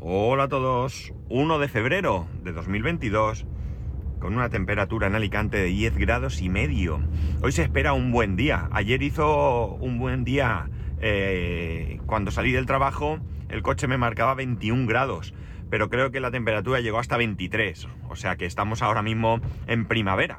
Hola 0.00 0.44
a 0.44 0.48
todos. 0.48 1.12
1 1.28 1.58
de 1.58 1.66
febrero 1.66 2.28
de 2.44 2.52
2022 2.52 3.46
con 4.20 4.36
una 4.36 4.48
temperatura 4.48 5.08
en 5.08 5.16
Alicante 5.16 5.56
de 5.56 5.64
10 5.64 5.96
grados 5.96 6.40
y 6.40 6.48
medio. 6.48 7.00
Hoy 7.42 7.50
se 7.50 7.64
espera 7.64 7.94
un 7.94 8.12
buen 8.12 8.36
día. 8.36 8.68
Ayer 8.70 9.02
hizo 9.02 9.66
un 9.74 9.98
buen 9.98 10.22
día 10.22 10.70
eh, 11.00 11.98
cuando 12.06 12.30
salí 12.30 12.52
del 12.52 12.64
trabajo. 12.64 13.18
El 13.48 13.62
coche 13.62 13.88
me 13.88 13.98
marcaba 13.98 14.34
21 14.34 14.86
grados, 14.86 15.34
pero 15.68 15.90
creo 15.90 16.12
que 16.12 16.20
la 16.20 16.30
temperatura 16.30 16.78
llegó 16.78 17.00
hasta 17.00 17.16
23. 17.16 17.88
O 18.08 18.14
sea 18.14 18.36
que 18.36 18.46
estamos 18.46 18.82
ahora 18.82 19.02
mismo 19.02 19.40
en 19.66 19.84
primavera. 19.84 20.38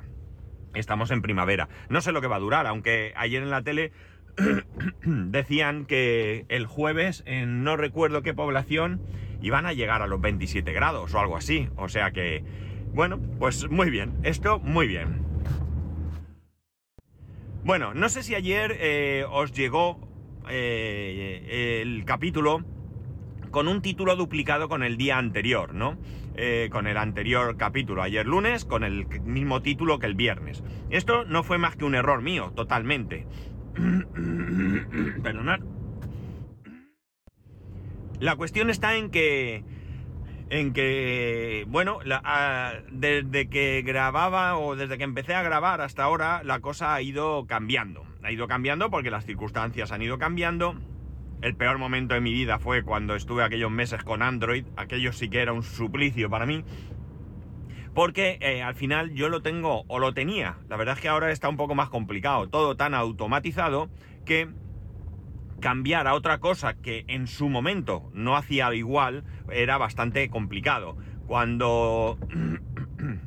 Estamos 0.74 1.12
en 1.12 1.22
primavera. 1.22 1.68
No 1.90 2.00
sé 2.00 2.14
lo 2.14 2.22
que 2.22 2.28
va 2.28 2.38
a 2.38 2.40
durar, 2.40 2.66
aunque 2.66 3.12
ayer 3.18 3.44
en 3.44 3.50
la 3.50 3.62
tele 3.62 3.92
decían 5.04 5.84
que 5.84 6.46
el 6.48 6.66
jueves 6.66 7.24
en 7.26 7.66
no 7.66 7.76
recuerdo 7.76 8.22
qué 8.22 8.34
población 8.34 9.02
iban 9.42 9.66
a 9.66 9.74
llegar 9.74 10.02
a 10.02 10.08
los 10.08 10.22
27 10.22 10.72
grados 10.74 11.14
o 11.14 11.20
algo 11.20 11.38
así. 11.38 11.70
O 11.76 11.90
sea 11.90 12.12
que, 12.12 12.44
bueno, 12.94 13.20
pues 13.40 13.70
muy 13.70 13.90
bien. 13.90 14.14
Esto 14.24 14.60
muy 14.60 14.88
bien. 14.88 15.22
Bueno, 17.64 17.94
no 17.94 18.10
sé 18.10 18.24
si 18.24 18.36
ayer 18.36 18.76
eh, 18.80 19.26
os 19.30 19.52
llegó 19.52 20.00
eh, 20.50 21.82
el 21.82 22.06
capítulo 22.06 22.64
con 23.52 23.68
un 23.68 23.82
título 23.82 24.16
duplicado 24.16 24.70
con 24.70 24.84
el 24.84 24.98
día 24.98 25.18
anterior, 25.18 25.74
¿no? 25.74 25.98
Eh, 26.36 26.70
con 26.72 26.88
el 26.88 26.98
anterior 26.98 27.58
capítulo, 27.58 28.02
ayer 28.02 28.26
lunes, 28.26 28.64
con 28.64 28.84
el 28.84 29.08
mismo 29.24 29.62
título 29.62 30.00
que 30.00 30.06
el 30.06 30.16
viernes. 30.16 30.64
Esto 30.90 31.26
no 31.26 31.44
fue 31.44 31.58
más 31.58 31.76
que 31.76 31.86
un 31.86 31.96
error 31.96 32.22
mío, 32.22 32.54
totalmente. 32.56 33.28
Perdonad. 35.24 35.60
La 38.20 38.36
cuestión 38.36 38.70
está 38.70 38.96
en 38.96 39.10
que. 39.10 39.64
En 40.50 40.74
que. 40.74 41.66
Bueno, 41.68 42.00
desde 42.92 43.50
que 43.50 43.82
grababa 43.86 44.58
o 44.58 44.76
desde 44.76 44.98
que 44.98 45.04
empecé 45.04 45.36
a 45.36 45.44
grabar 45.44 45.82
hasta 45.82 46.04
ahora, 46.04 46.42
la 46.44 46.60
cosa 46.60 46.94
ha 46.94 47.02
ido 47.02 47.46
cambiando. 47.48 48.04
Ha 48.24 48.32
ido 48.32 48.48
cambiando 48.48 48.90
porque 48.90 49.10
las 49.10 49.26
circunstancias 49.26 49.92
han 49.92 50.02
ido 50.02 50.18
cambiando. 50.18 50.76
El 51.42 51.56
peor 51.56 51.78
momento 51.78 52.16
de 52.16 52.20
mi 52.20 52.34
vida 52.34 52.60
fue 52.60 52.84
cuando 52.84 53.16
estuve 53.16 53.44
aquellos 53.44 53.72
meses 53.72 54.04
con 54.04 54.22
Android. 54.22 54.66
Aquello 54.76 55.14
sí 55.14 55.30
que 55.30 55.42
era 55.42 55.54
un 55.54 55.64
suplicio 55.64 56.30
para 56.30 56.46
mí. 56.46 56.66
Porque 57.94 58.38
eh, 58.42 58.62
al 58.62 58.76
final 58.76 59.14
yo 59.14 59.30
lo 59.30 59.42
tengo 59.42 59.86
o 59.88 60.00
lo 60.00 60.14
tenía. 60.14 60.58
La 60.68 60.76
verdad 60.76 60.96
es 60.96 61.02
que 61.02 61.08
ahora 61.08 61.32
está 61.32 61.48
un 61.48 61.56
poco 61.56 61.76
más 61.76 61.90
complicado. 61.90 62.50
Todo 62.50 62.76
tan 62.76 62.94
automatizado 62.94 63.90
que 64.26 64.50
cambiar 65.60 66.08
a 66.08 66.14
otra 66.14 66.40
cosa 66.40 66.74
que 66.74 67.06
en 67.08 67.28
su 67.28 67.50
momento 67.50 68.10
no 68.14 68.36
hacía 68.36 68.74
igual 68.74 69.24
era 69.52 69.78
bastante 69.78 70.30
complicado. 70.30 70.98
Cuando, 71.28 72.18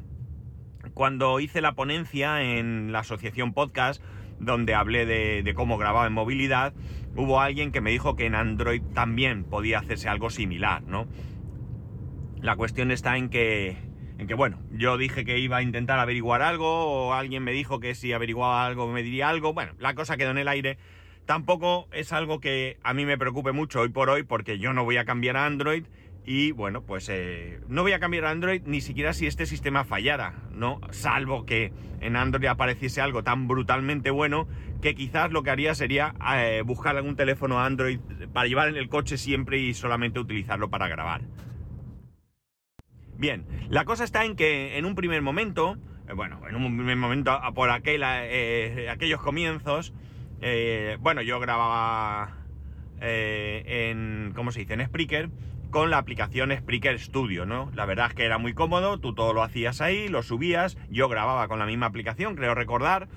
cuando 0.94 1.40
hice 1.40 1.60
la 1.60 1.74
ponencia 1.74 2.42
en 2.42 2.92
la 2.92 3.00
asociación 3.00 3.52
podcast, 3.52 4.02
donde 4.38 4.74
hablé 4.74 5.06
de, 5.06 5.54
cómo 5.54 5.78
grababa 5.78 6.06
en 6.06 6.12
movilidad, 6.12 6.74
hubo 7.14 7.40
alguien 7.40 7.70
que 7.70 7.80
me 7.80 7.90
dijo 7.90 8.16
que 8.16 8.26
en 8.26 8.34
Android 8.34 8.82
también 8.94 9.44
podía 9.44 9.78
hacerse 9.78 10.08
algo 10.08 10.30
similar, 10.30 10.82
¿no? 10.82 11.06
La 12.40 12.56
cuestión 12.56 12.90
está 12.90 13.16
en 13.16 13.28
que, 13.28 13.76
en 14.18 14.26
que, 14.26 14.34
bueno, 14.34 14.58
yo 14.72 14.98
dije 14.98 15.24
que 15.24 15.38
iba 15.38 15.58
a 15.58 15.62
intentar 15.62 16.00
averiguar 16.00 16.42
algo, 16.42 16.66
o 16.66 17.12
alguien 17.12 17.44
me 17.44 17.52
dijo 17.52 17.78
que 17.78 17.94
si 17.94 18.12
averiguaba 18.12 18.66
algo 18.66 18.88
me 18.88 19.04
diría 19.04 19.28
algo, 19.28 19.54
bueno, 19.54 19.74
la 19.78 19.94
cosa 19.94 20.16
quedó 20.16 20.32
en 20.32 20.38
el 20.38 20.48
aire 20.48 20.76
Tampoco 21.26 21.88
es 21.92 22.12
algo 22.12 22.40
que 22.40 22.78
a 22.82 22.94
mí 22.94 23.06
me 23.06 23.16
preocupe 23.16 23.52
mucho 23.52 23.80
hoy 23.80 23.90
por 23.90 24.10
hoy 24.10 24.24
porque 24.24 24.58
yo 24.58 24.72
no 24.72 24.84
voy 24.84 24.96
a 24.96 25.04
cambiar 25.04 25.36
a 25.36 25.46
Android 25.46 25.84
y 26.24 26.52
bueno, 26.52 26.82
pues 26.82 27.08
eh, 27.08 27.60
no 27.68 27.82
voy 27.82 27.92
a 27.92 28.00
cambiar 28.00 28.26
a 28.26 28.30
Android 28.30 28.62
ni 28.64 28.80
siquiera 28.80 29.12
si 29.12 29.26
este 29.26 29.46
sistema 29.46 29.84
fallara, 29.84 30.34
¿no? 30.52 30.80
Salvo 30.90 31.46
que 31.46 31.72
en 32.00 32.16
Android 32.16 32.46
apareciese 32.46 33.00
algo 33.00 33.22
tan 33.22 33.48
brutalmente 33.48 34.10
bueno 34.10 34.48
que 34.80 34.94
quizás 34.94 35.30
lo 35.30 35.42
que 35.42 35.50
haría 35.50 35.74
sería 35.74 36.14
eh, 36.36 36.62
buscar 36.64 36.96
algún 36.96 37.16
teléfono 37.16 37.60
Android 37.60 38.00
para 38.32 38.46
llevar 38.46 38.68
en 38.68 38.76
el 38.76 38.88
coche 38.88 39.16
siempre 39.16 39.58
y 39.58 39.74
solamente 39.74 40.18
utilizarlo 40.18 40.70
para 40.70 40.88
grabar. 40.88 41.22
Bien, 43.16 43.46
la 43.68 43.84
cosa 43.84 44.02
está 44.02 44.24
en 44.24 44.34
que 44.34 44.76
en 44.76 44.84
un 44.84 44.96
primer 44.96 45.22
momento, 45.22 45.76
eh, 46.08 46.14
bueno, 46.14 46.40
en 46.48 46.56
un 46.56 46.76
primer 46.76 46.96
momento 46.96 47.38
por 47.54 47.70
aquel, 47.70 48.02
aquellos 48.02 49.22
comienzos, 49.22 49.92
eh, 50.42 50.98
bueno, 51.00 51.22
yo 51.22 51.40
grababa 51.40 52.36
eh, 53.00 53.90
en, 53.90 54.32
¿cómo 54.34 54.52
se 54.52 54.60
dice? 54.60 54.74
En 54.74 54.84
Spreaker 54.84 55.30
con 55.70 55.88
la 55.88 55.96
aplicación 55.96 56.54
Spreaker 56.54 56.98
Studio, 57.00 57.46
¿no? 57.46 57.70
La 57.74 57.86
verdad 57.86 58.08
es 58.08 58.14
que 58.14 58.24
era 58.24 58.36
muy 58.36 58.52
cómodo, 58.52 58.98
tú 58.98 59.14
todo 59.14 59.32
lo 59.32 59.42
hacías 59.42 59.80
ahí, 59.80 60.08
lo 60.08 60.22
subías, 60.22 60.76
yo 60.90 61.08
grababa 61.08 61.48
con 61.48 61.58
la 61.58 61.64
misma 61.64 61.86
aplicación, 61.86 62.36
creo 62.36 62.54
recordar, 62.54 63.08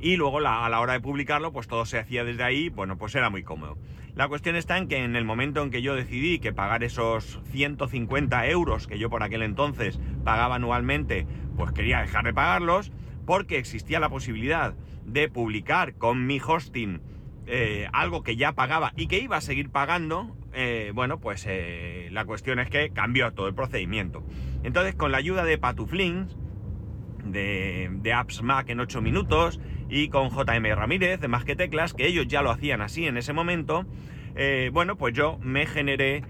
y 0.00 0.16
luego 0.16 0.38
a 0.38 0.68
la 0.68 0.80
hora 0.80 0.94
de 0.94 1.00
publicarlo, 1.00 1.52
pues 1.52 1.68
todo 1.68 1.84
se 1.84 1.98
hacía 1.98 2.24
desde 2.24 2.42
ahí, 2.42 2.70
bueno, 2.70 2.96
pues 2.96 3.14
era 3.14 3.28
muy 3.28 3.42
cómodo. 3.42 3.76
La 4.14 4.28
cuestión 4.28 4.56
está 4.56 4.76
en 4.76 4.88
que 4.88 5.04
en 5.04 5.16
el 5.16 5.24
momento 5.24 5.62
en 5.62 5.70
que 5.70 5.80
yo 5.80 5.94
decidí 5.94 6.38
que 6.38 6.52
pagar 6.52 6.82
esos 6.82 7.40
150 7.50 8.46
euros 8.48 8.86
que 8.86 8.98
yo 8.98 9.08
por 9.08 9.22
aquel 9.22 9.42
entonces 9.42 10.00
pagaba 10.24 10.56
anualmente, 10.56 11.26
pues 11.56 11.72
quería 11.72 12.00
dejar 12.00 12.24
de 12.24 12.34
pagarlos, 12.34 12.92
porque 13.26 13.58
existía 13.58 14.00
la 14.00 14.08
posibilidad 14.08 14.74
de 15.04 15.28
publicar 15.28 15.94
con 15.94 16.26
mi 16.26 16.40
hosting 16.40 17.00
eh, 17.46 17.88
algo 17.92 18.22
que 18.22 18.36
ya 18.36 18.52
pagaba 18.52 18.92
y 18.96 19.08
que 19.08 19.18
iba 19.18 19.36
a 19.36 19.40
seguir 19.40 19.70
pagando, 19.70 20.36
eh, 20.52 20.92
bueno, 20.94 21.18
pues 21.18 21.44
eh, 21.48 22.08
la 22.12 22.24
cuestión 22.24 22.60
es 22.60 22.70
que 22.70 22.90
cambió 22.90 23.32
todo 23.32 23.48
el 23.48 23.54
procedimiento. 23.54 24.22
Entonces, 24.62 24.94
con 24.94 25.10
la 25.10 25.18
ayuda 25.18 25.44
de 25.44 25.58
Patuflins, 25.58 26.36
de, 27.24 27.90
de 27.92 28.12
Apps 28.12 28.42
Mac 28.42 28.68
en 28.68 28.78
8 28.78 29.02
minutos, 29.02 29.60
y 29.88 30.08
con 30.08 30.30
JM 30.30 30.64
Ramírez, 30.74 31.20
de 31.20 31.28
Más 31.28 31.44
que 31.44 31.56
Teclas, 31.56 31.94
que 31.94 32.06
ellos 32.06 32.28
ya 32.28 32.42
lo 32.42 32.50
hacían 32.50 32.80
así 32.80 33.06
en 33.06 33.16
ese 33.16 33.32
momento, 33.32 33.84
bueno, 34.72 34.96
pues 34.96 35.12
yo 35.12 35.38
me 35.42 35.66
generé 35.66 36.22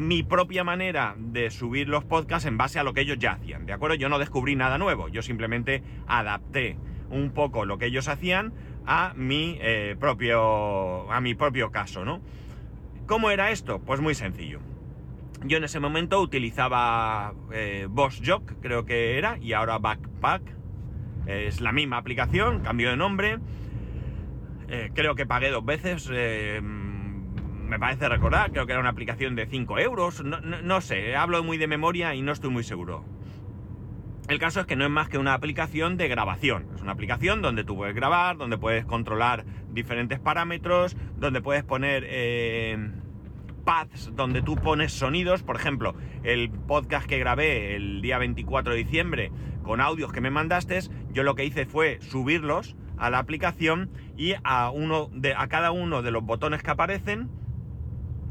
mi 0.00 0.22
propia 0.22 0.64
manera 0.64 1.14
de 1.18 1.50
subir 1.50 1.88
los 1.88 2.04
podcasts 2.04 2.46
en 2.46 2.56
base 2.56 2.78
a 2.78 2.84
lo 2.84 2.94
que 2.94 3.02
ellos 3.02 3.18
ya 3.18 3.32
hacían, 3.32 3.66
¿de 3.66 3.74
acuerdo? 3.74 3.96
Yo 3.96 4.08
no 4.08 4.18
descubrí 4.18 4.56
nada 4.56 4.78
nuevo, 4.78 5.08
yo 5.08 5.20
simplemente 5.20 5.82
adapté 6.06 6.78
un 7.10 7.32
poco 7.32 7.66
lo 7.66 7.76
que 7.76 7.86
ellos 7.86 8.08
hacían 8.08 8.54
a 8.86 9.12
mi, 9.14 9.58
eh, 9.60 9.96
propio, 10.00 11.12
a 11.12 11.20
mi 11.20 11.34
propio 11.34 11.70
caso, 11.70 12.06
¿no? 12.06 12.22
¿Cómo 13.06 13.30
era 13.30 13.50
esto? 13.50 13.80
Pues 13.80 14.00
muy 14.00 14.14
sencillo. 14.14 14.60
Yo 15.44 15.58
en 15.58 15.64
ese 15.64 15.80
momento 15.80 16.20
utilizaba 16.22 17.34
eh, 17.52 17.86
Boss 17.90 18.22
Jock, 18.24 18.54
creo 18.62 18.86
que 18.86 19.18
era, 19.18 19.36
y 19.38 19.52
ahora 19.52 19.78
Backpack. 19.78 20.42
Es 21.26 21.60
la 21.60 21.72
misma 21.72 21.98
aplicación, 21.98 22.60
cambio 22.60 22.88
de 22.90 22.96
nombre. 22.96 23.38
Eh, 24.68 24.90
creo 24.94 25.14
que 25.14 25.26
pagué 25.26 25.50
dos 25.50 25.64
veces. 25.64 26.08
Me 27.70 27.78
parece 27.78 28.08
recordar, 28.08 28.50
creo 28.50 28.66
que 28.66 28.72
era 28.72 28.80
una 28.80 28.90
aplicación 28.90 29.36
de 29.36 29.46
5 29.46 29.78
euros. 29.78 30.22
no 30.24 30.80
sé, 30.80 31.16
hablo 31.16 31.42
muy 31.44 31.56
de 31.56 31.68
memoria 31.68 32.14
y 32.14 32.22
no 32.22 32.32
estoy 32.32 32.50
muy 32.50 32.64
seguro. 32.64 33.04
El 34.28 34.38
caso 34.38 34.60
es 34.60 34.66
que 34.66 34.76
no 34.76 34.84
es 34.84 34.90
más 34.90 35.08
que 35.08 35.18
una 35.18 35.34
aplicación 35.34 35.96
de 35.96 36.08
grabación. 36.08 36.66
Es 36.74 36.82
una 36.82 36.92
aplicación 36.92 37.42
donde 37.42 37.64
tú 37.64 37.76
puedes 37.76 37.94
grabar, 37.94 38.36
donde 38.36 38.58
puedes 38.58 38.84
controlar 38.84 39.44
diferentes 39.70 40.20
parámetros, 40.20 40.96
donde 41.16 41.40
puedes 41.40 41.64
poner 41.64 42.04
eh, 42.06 42.90
paths, 43.64 44.14
donde 44.14 44.42
tú 44.42 44.56
pones 44.56 44.92
sonidos. 44.92 45.42
Por 45.42 45.56
ejemplo, 45.56 45.94
el 46.22 46.50
podcast 46.50 47.06
que 47.06 47.18
grabé 47.18 47.74
el 47.76 48.02
día 48.02 48.18
24 48.18 48.72
de 48.72 48.78
diciembre 48.78 49.32
con 49.62 49.80
audios 49.80 50.12
que 50.12 50.20
me 50.20 50.30
mandaste, 50.30 50.80
yo 51.12 51.22
lo 51.22 51.34
que 51.34 51.44
hice 51.44 51.66
fue 51.66 52.00
subirlos 52.00 52.76
a 52.98 53.10
la 53.10 53.18
aplicación 53.18 53.90
y 54.16 54.34
a, 54.44 54.70
uno 54.70 55.10
de, 55.12 55.34
a 55.34 55.48
cada 55.48 55.72
uno 55.72 56.02
de 56.02 56.10
los 56.10 56.22
botones 56.22 56.62
que 56.62 56.70
aparecen, 56.70 57.30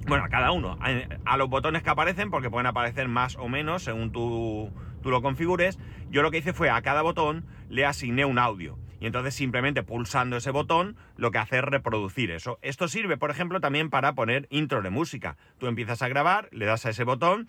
bueno, 0.10 0.26
a 0.26 0.30
cada 0.30 0.52
uno, 0.52 0.78
a, 0.82 1.32
a 1.32 1.38
los 1.38 1.50
botones 1.50 1.84
que 1.84 1.90
aparecen, 1.90 2.30
porque 2.30 2.50
pueden 2.50 2.68
aparecer 2.68 3.08
más 3.08 3.36
o 3.38 3.48
menos 3.48 3.84
según 3.84 4.12
tu 4.12 4.72
tú 5.02 5.12
lo 5.12 5.22
configures, 5.22 5.80
yo 6.10 6.22
lo 6.22 6.32
que 6.32 6.40
hice 6.40 6.54
fue 6.54 6.70
a 6.70 6.82
cada 6.82 7.02
botón 7.02 7.46
le 7.70 7.86
asigné 7.86 8.26
un 8.26 8.40
audio. 8.40 8.78
Y 9.00 9.06
entonces 9.06 9.34
simplemente 9.34 9.82
pulsando 9.82 10.38
ese 10.38 10.52
botón 10.52 10.98
lo 11.16 11.32
que 11.32 11.38
hace 11.38 11.58
es 11.58 11.64
reproducir 11.64 12.32
eso. 12.32 12.60
Esto 12.62 12.88
sirve, 12.88 13.18
por 13.18 13.32
ejemplo, 13.32 13.62
también 13.62 13.90
para 13.90 14.14
poner 14.14 14.48
intro 14.50 14.82
de 14.82 14.90
música. 14.90 15.38
Tú 15.58 15.68
empiezas 15.68 16.02
a 16.02 16.10
grabar, 16.10 16.50
le 16.52 16.66
das 16.66 16.86
a 16.86 16.90
ese 16.90 17.06
botón, 17.06 17.48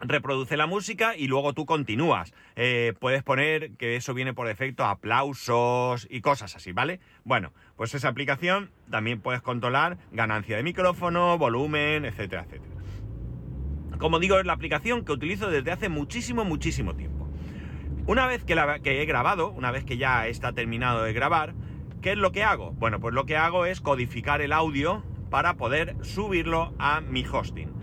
reproduce 0.00 0.56
la 0.56 0.66
música 0.66 1.16
y 1.16 1.26
luego 1.26 1.52
tú 1.52 1.66
continúas. 1.66 2.32
Eh, 2.56 2.94
puedes 2.98 3.22
poner 3.22 3.72
que 3.72 3.96
eso 3.96 4.14
viene 4.14 4.34
por 4.34 4.46
defecto, 4.46 4.84
aplausos 4.84 6.06
y 6.10 6.20
cosas 6.20 6.56
así, 6.56 6.72
¿vale? 6.72 7.00
Bueno, 7.24 7.52
pues 7.76 7.94
esa 7.94 8.08
aplicación 8.08 8.70
también 8.90 9.20
puedes 9.20 9.42
controlar 9.42 9.98
ganancia 10.12 10.56
de 10.56 10.62
micrófono, 10.62 11.38
volumen, 11.38 12.04
etcétera, 12.04 12.44
etcétera. 12.46 12.80
Como 13.98 14.18
digo, 14.18 14.38
es 14.38 14.46
la 14.46 14.54
aplicación 14.54 15.04
que 15.04 15.12
utilizo 15.12 15.50
desde 15.50 15.72
hace 15.72 15.88
muchísimo, 15.88 16.44
muchísimo 16.44 16.94
tiempo. 16.94 17.28
Una 18.06 18.26
vez 18.26 18.42
que, 18.44 18.54
la, 18.54 18.80
que 18.80 19.02
he 19.02 19.06
grabado, 19.06 19.50
una 19.50 19.70
vez 19.70 19.84
que 19.84 19.98
ya 19.98 20.26
está 20.26 20.52
terminado 20.52 21.02
de 21.02 21.12
grabar, 21.12 21.54
¿qué 22.00 22.12
es 22.12 22.18
lo 22.18 22.32
que 22.32 22.42
hago? 22.42 22.72
Bueno, 22.72 22.98
pues 22.98 23.14
lo 23.14 23.26
que 23.26 23.36
hago 23.36 23.66
es 23.66 23.80
codificar 23.80 24.40
el 24.40 24.52
audio 24.52 25.04
para 25.28 25.54
poder 25.54 25.96
subirlo 26.02 26.74
a 26.78 27.02
mi 27.02 27.24
hosting. 27.24 27.79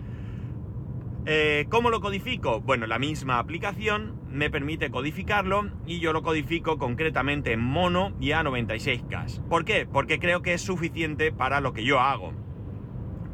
Eh, 1.26 1.66
¿Cómo 1.68 1.90
lo 1.90 2.00
codifico? 2.00 2.60
Bueno, 2.60 2.86
la 2.86 2.98
misma 2.98 3.38
aplicación 3.38 4.18
me 4.30 4.50
permite 4.50 4.90
codificarlo 4.90 5.68
y 5.86 6.00
yo 6.00 6.12
lo 6.12 6.22
codifico 6.22 6.78
concretamente 6.78 7.52
en 7.52 7.60
mono 7.60 8.12
y 8.20 8.32
a 8.32 8.42
96K. 8.42 9.42
¿Por 9.48 9.64
qué? 9.64 9.86
Porque 9.86 10.18
creo 10.18 10.42
que 10.42 10.54
es 10.54 10.62
suficiente 10.62 11.32
para 11.32 11.60
lo 11.60 11.72
que 11.72 11.84
yo 11.84 12.00
hago. 12.00 12.32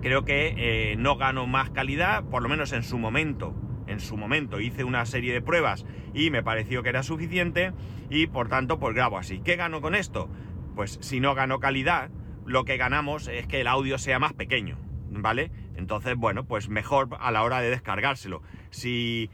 Creo 0.03 0.25
que 0.25 0.55
eh, 0.57 0.97
no 0.97 1.17
gano 1.17 1.47
más 1.47 1.71
calidad, 1.71 2.25
por 2.25 2.43
lo 2.43 2.49
menos 2.49 2.73
en 2.73 2.83
su 2.83 2.99
momento. 2.99 3.55
En 3.87 4.01
su 4.01 4.17
momento 4.17 4.61
hice 4.61 4.85
una 4.85 5.05
serie 5.07 5.33
de 5.33 5.43
pruebas 5.43 5.85
y 6.15 6.31
me 6.31 6.43
pareció 6.43 6.83
que 6.83 6.89
era 6.89 7.03
suficiente 7.03 7.73
y 8.11 8.27
por 8.27 8.49
tanto 8.49 8.79
pues 8.79 8.95
grabo 8.95 9.19
así. 9.19 9.41
¿Qué 9.41 9.57
gano 9.57 9.81
con 9.81 9.95
esto? 9.95 10.29
Pues 10.75 10.99
si 11.01 11.21
no 11.21 11.35
gano 11.35 11.61
calidad, 11.61 12.11
lo 12.47 12.65
que 12.65 12.77
ganamos 12.77 13.29
es 13.29 13.47
que 13.47 13.61
el 13.61 13.67
audio 13.67 13.99
sea 13.99 14.19
más 14.19 14.33
pequeño, 14.33 14.79
¿vale? 15.11 15.51
Entonces, 15.85 16.17
bueno, 16.17 16.47
pues 16.47 16.71
mejor 16.71 17.11
a 17.21 17.31
la 17.31 17.43
hora 17.43 17.61
de 17.61 17.69
descargárselo. 17.69 18.41
Si 18.71 19.29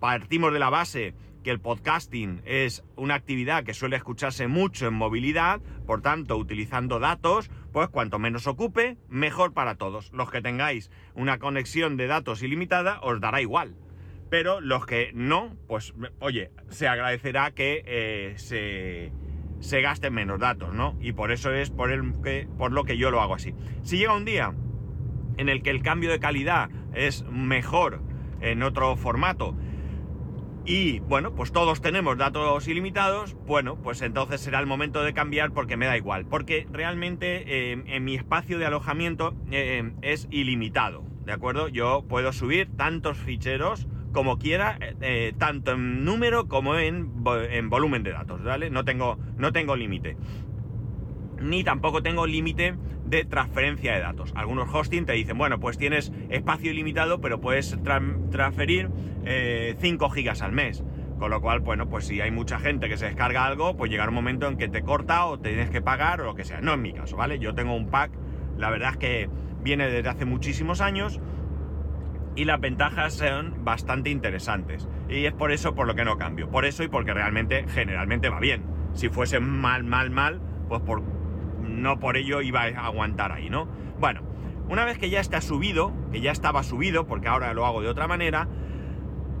partimos 0.00 0.52
de 0.52 0.58
la 0.58 0.68
base 0.68 1.14
que 1.42 1.50
el 1.50 1.60
podcasting 1.60 2.42
es 2.44 2.84
una 2.94 3.14
actividad 3.14 3.64
que 3.64 3.72
suele 3.72 3.96
escucharse 3.96 4.48
mucho 4.48 4.86
en 4.86 4.92
movilidad, 4.92 5.62
por 5.86 6.02
tanto, 6.02 6.36
utilizando 6.36 6.98
datos, 6.98 7.50
pues 7.72 7.88
cuanto 7.88 8.18
menos 8.18 8.46
ocupe, 8.46 8.98
mejor 9.08 9.54
para 9.54 9.76
todos. 9.76 10.12
Los 10.12 10.30
que 10.30 10.42
tengáis 10.42 10.90
una 11.14 11.38
conexión 11.38 11.96
de 11.96 12.06
datos 12.06 12.42
ilimitada, 12.42 13.00
os 13.00 13.18
dará 13.18 13.40
igual. 13.40 13.74
Pero 14.28 14.60
los 14.60 14.84
que 14.84 15.12
no, 15.14 15.56
pues 15.68 15.94
oye, 16.18 16.50
se 16.68 16.86
agradecerá 16.86 17.52
que 17.52 17.82
eh, 17.86 18.34
se, 18.36 19.10
se 19.60 19.80
gasten 19.80 20.12
menos 20.12 20.38
datos, 20.38 20.74
¿no? 20.74 20.98
Y 21.00 21.12
por 21.12 21.32
eso 21.32 21.50
es 21.50 21.70
por, 21.70 21.90
el 21.90 22.12
que, 22.22 22.46
por 22.58 22.72
lo 22.72 22.84
que 22.84 22.98
yo 22.98 23.10
lo 23.10 23.22
hago 23.22 23.36
así. 23.36 23.54
Si 23.84 23.96
llega 23.96 24.14
un 24.14 24.26
día 24.26 24.52
en 25.38 25.48
el 25.48 25.62
que 25.62 25.70
el 25.70 25.82
cambio 25.82 26.10
de 26.10 26.20
calidad 26.20 26.68
es 26.92 27.24
mejor 27.30 28.02
en 28.40 28.62
otro 28.62 28.96
formato 28.96 29.54
y 30.68 30.98
bueno, 30.98 31.34
pues 31.34 31.50
todos 31.50 31.80
tenemos 31.80 32.18
datos 32.18 32.68
ilimitados, 32.68 33.34
bueno, 33.46 33.76
pues 33.76 34.02
entonces 34.02 34.42
será 34.42 34.60
el 34.60 34.66
momento 34.66 35.02
de 35.02 35.14
cambiar 35.14 35.52
porque 35.52 35.78
me 35.78 35.86
da 35.86 35.96
igual, 35.96 36.26
porque 36.26 36.66
realmente 36.70 37.72
eh, 37.72 37.82
en 37.86 38.04
mi 38.04 38.16
espacio 38.16 38.58
de 38.58 38.66
alojamiento 38.66 39.34
eh, 39.50 39.92
es 40.02 40.28
ilimitado, 40.30 41.04
¿de 41.24 41.32
acuerdo? 41.32 41.68
Yo 41.68 42.04
puedo 42.06 42.34
subir 42.34 42.68
tantos 42.76 43.16
ficheros 43.16 43.88
como 44.12 44.38
quiera, 44.38 44.78
eh, 45.00 45.32
tanto 45.38 45.72
en 45.72 46.04
número 46.04 46.48
como 46.48 46.76
en, 46.76 47.14
en, 47.50 47.70
volumen 47.70 48.02
de 48.02 48.12
datos, 48.12 48.44
¿vale? 48.44 48.68
No 48.68 48.84
tengo, 48.84 49.18
no 49.38 49.52
tengo 49.54 49.74
límite 49.74 50.18
ni 51.40 51.64
tampoco 51.64 52.02
tengo 52.02 52.26
límite 52.26 52.74
de 53.06 53.24
transferencia 53.24 53.94
de 53.94 54.00
datos. 54.00 54.32
Algunos 54.34 54.68
hosting 54.72 55.06
te 55.06 55.12
dicen, 55.12 55.38
bueno, 55.38 55.58
pues 55.60 55.78
tienes 55.78 56.12
espacio 56.28 56.70
ilimitado, 56.70 57.20
pero 57.20 57.40
puedes 57.40 57.76
transferir 57.82 58.90
5 58.90 59.24
eh, 59.24 60.10
gigas 60.14 60.42
al 60.42 60.52
mes. 60.52 60.84
Con 61.18 61.30
lo 61.30 61.40
cual, 61.40 61.60
bueno, 61.60 61.88
pues 61.88 62.06
si 62.06 62.20
hay 62.20 62.30
mucha 62.30 62.60
gente 62.60 62.88
que 62.88 62.96
se 62.96 63.06
descarga 63.06 63.44
algo, 63.44 63.76
pues 63.76 63.90
llega 63.90 64.06
un 64.06 64.14
momento 64.14 64.46
en 64.46 64.56
que 64.56 64.68
te 64.68 64.82
corta 64.82 65.26
o 65.26 65.38
te 65.40 65.48
tienes 65.48 65.70
que 65.70 65.82
pagar 65.82 66.20
o 66.20 66.26
lo 66.26 66.34
que 66.34 66.44
sea. 66.44 66.60
No 66.60 66.74
es 66.74 66.78
mi 66.78 66.92
caso, 66.92 67.16
¿vale? 67.16 67.40
Yo 67.40 67.54
tengo 67.54 67.74
un 67.74 67.88
pack, 67.88 68.12
la 68.56 68.70
verdad 68.70 68.90
es 68.92 68.96
que 68.98 69.30
viene 69.62 69.90
desde 69.90 70.08
hace 70.08 70.24
muchísimos 70.24 70.80
años 70.80 71.20
y 72.36 72.44
las 72.44 72.60
ventajas 72.60 73.14
son 73.14 73.64
bastante 73.64 74.10
interesantes. 74.10 74.88
Y 75.08 75.24
es 75.24 75.32
por 75.32 75.50
eso 75.50 75.74
por 75.74 75.88
lo 75.88 75.96
que 75.96 76.04
no 76.04 76.18
cambio. 76.18 76.50
Por 76.50 76.64
eso 76.64 76.84
y 76.84 76.88
porque 76.88 77.12
realmente 77.12 77.64
generalmente 77.66 78.28
va 78.28 78.38
bien. 78.38 78.62
Si 78.92 79.08
fuese 79.08 79.40
mal, 79.40 79.82
mal, 79.82 80.10
mal, 80.10 80.40
pues 80.68 80.80
por 80.82 81.02
no 81.78 81.98
por 81.98 82.16
ello 82.16 82.42
iba 82.42 82.62
a 82.62 82.86
aguantar 82.86 83.32
ahí, 83.32 83.50
¿no? 83.50 83.68
Bueno, 83.98 84.22
una 84.68 84.84
vez 84.84 84.98
que 84.98 85.10
ya 85.10 85.20
está 85.20 85.40
subido, 85.40 85.92
que 86.12 86.20
ya 86.20 86.30
estaba 86.30 86.62
subido, 86.62 87.06
porque 87.06 87.28
ahora 87.28 87.54
lo 87.54 87.64
hago 87.64 87.80
de 87.80 87.88
otra 87.88 88.06
manera, 88.06 88.48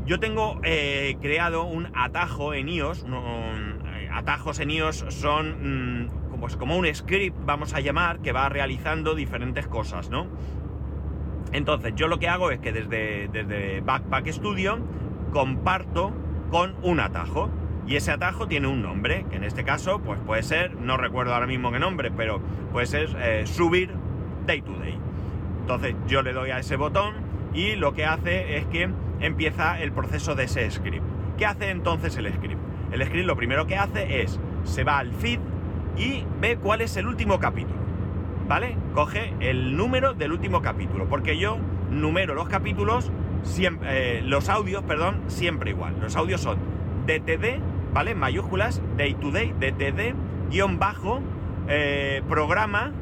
yo 0.06 0.18
tengo 0.18 0.58
eh, 0.64 1.18
creado 1.20 1.64
un 1.64 1.90
atajo 1.94 2.54
en 2.54 2.68
iOS, 2.68 3.04
eh, 3.06 4.08
atajos 4.12 4.58
en 4.60 4.70
iOS 4.70 5.04
son 5.08 6.10
como, 6.30 6.48
como 6.58 6.76
un 6.78 6.94
script, 6.94 7.36
vamos 7.44 7.74
a 7.74 7.80
llamar, 7.80 8.20
que 8.20 8.32
va 8.32 8.48
realizando 8.48 9.14
diferentes 9.14 9.66
cosas, 9.66 10.08
¿no? 10.08 10.26
Entonces, 11.52 11.94
yo 11.94 12.08
lo 12.08 12.18
que 12.18 12.28
hago 12.28 12.50
es 12.50 12.58
que 12.60 12.72
desde, 12.72 13.28
desde 13.28 13.80
Backpack 13.80 14.28
Studio 14.28 14.78
comparto 15.32 16.12
con 16.50 16.76
un 16.82 17.00
atajo. 17.00 17.50
Y 17.88 17.96
ese 17.96 18.12
atajo 18.12 18.46
tiene 18.46 18.66
un 18.66 18.82
nombre, 18.82 19.24
que 19.30 19.36
en 19.36 19.44
este 19.44 19.64
caso 19.64 20.00
pues 20.00 20.20
puede 20.26 20.42
ser, 20.42 20.76
no 20.76 20.98
recuerdo 20.98 21.32
ahora 21.32 21.46
mismo 21.46 21.72
qué 21.72 21.78
nombre, 21.78 22.10
pero 22.14 22.38
puede 22.70 22.86
ser 22.86 23.08
eh, 23.18 23.46
subir 23.46 23.90
day 24.46 24.60
to 24.60 24.72
day. 24.74 24.98
Entonces 25.62 25.94
yo 26.06 26.20
le 26.20 26.34
doy 26.34 26.50
a 26.50 26.58
ese 26.58 26.76
botón 26.76 27.14
y 27.54 27.76
lo 27.76 27.94
que 27.94 28.04
hace 28.04 28.58
es 28.58 28.66
que 28.66 28.90
empieza 29.20 29.80
el 29.80 29.92
proceso 29.92 30.34
de 30.34 30.44
ese 30.44 30.70
script. 30.70 31.02
¿Qué 31.38 31.46
hace 31.46 31.70
entonces 31.70 32.14
el 32.18 32.30
script? 32.30 32.60
El 32.92 33.02
script 33.06 33.26
lo 33.26 33.36
primero 33.36 33.66
que 33.66 33.78
hace 33.78 34.20
es, 34.20 34.38
se 34.64 34.84
va 34.84 34.98
al 34.98 35.14
feed 35.14 35.40
y 35.96 36.24
ve 36.42 36.58
cuál 36.58 36.82
es 36.82 36.94
el 36.98 37.06
último 37.06 37.40
capítulo. 37.40 37.78
¿Vale? 38.46 38.76
Coge 38.92 39.32
el 39.40 39.78
número 39.78 40.12
del 40.12 40.32
último 40.32 40.60
capítulo, 40.60 41.06
porque 41.06 41.38
yo 41.38 41.56
numero 41.90 42.34
los 42.34 42.48
capítulos, 42.50 43.10
siempre, 43.44 44.18
eh, 44.18 44.22
los 44.22 44.50
audios, 44.50 44.82
perdón, 44.82 45.22
siempre 45.28 45.70
igual. 45.70 45.96
Los 46.00 46.16
audios 46.16 46.42
son 46.42 46.58
DTD 47.06 47.77
¿vale? 47.98 48.14
mayúsculas, 48.14 48.80
day 48.96 49.14
to 49.14 49.32
day, 49.32 49.52
DTD, 49.58 50.14
guion 50.52 50.78
bajo, 50.78 51.20
eh, 51.66 52.22
programa, 52.28 52.92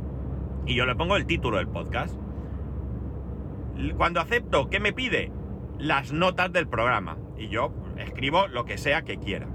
Y 0.66 0.74
yo 0.74 0.84
le 0.84 0.94
pongo 0.94 1.16
el 1.16 1.26
título 1.26 1.58
del 1.58 1.68
podcast. 1.68 2.14
Cuando 3.96 4.20
acepto, 4.20 4.68
¿qué 4.68 4.80
me 4.80 4.92
pide? 4.92 5.32
Las 5.78 6.12
notas 6.12 6.52
del 6.52 6.68
programa. 6.68 7.16
Y 7.38 7.48
yo 7.48 7.72
escribo 7.96 8.48
lo 8.48 8.64
que 8.64 8.78
sea 8.78 9.02
que 9.02 9.18
quiera. 9.18 9.48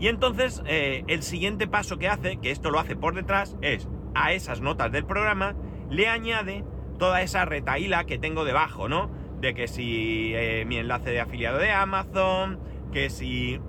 Y 0.00 0.08
entonces 0.08 0.62
eh, 0.66 1.04
el 1.06 1.22
siguiente 1.22 1.68
paso 1.68 1.98
que 1.98 2.08
hace, 2.08 2.38
que 2.38 2.50
esto 2.50 2.70
lo 2.70 2.80
hace 2.80 2.96
por 2.96 3.14
detrás, 3.14 3.56
es 3.62 3.88
a 4.14 4.32
esas 4.32 4.60
notas 4.60 4.90
del 4.90 5.04
programa 5.06 5.54
le 5.90 6.08
añade 6.08 6.64
toda 6.98 7.22
esa 7.22 7.44
retaíla 7.44 8.04
que 8.04 8.18
tengo 8.18 8.44
debajo, 8.44 8.88
¿no? 8.88 9.10
De 9.42 9.54
que 9.54 9.66
si 9.66 10.32
eh, 10.34 10.64
mi 10.64 10.76
enlace 10.76 11.10
de 11.10 11.20
afiliado 11.20 11.58
de 11.58 11.72
Amazon, 11.72 12.60
que 12.92 13.10
si 13.10 13.60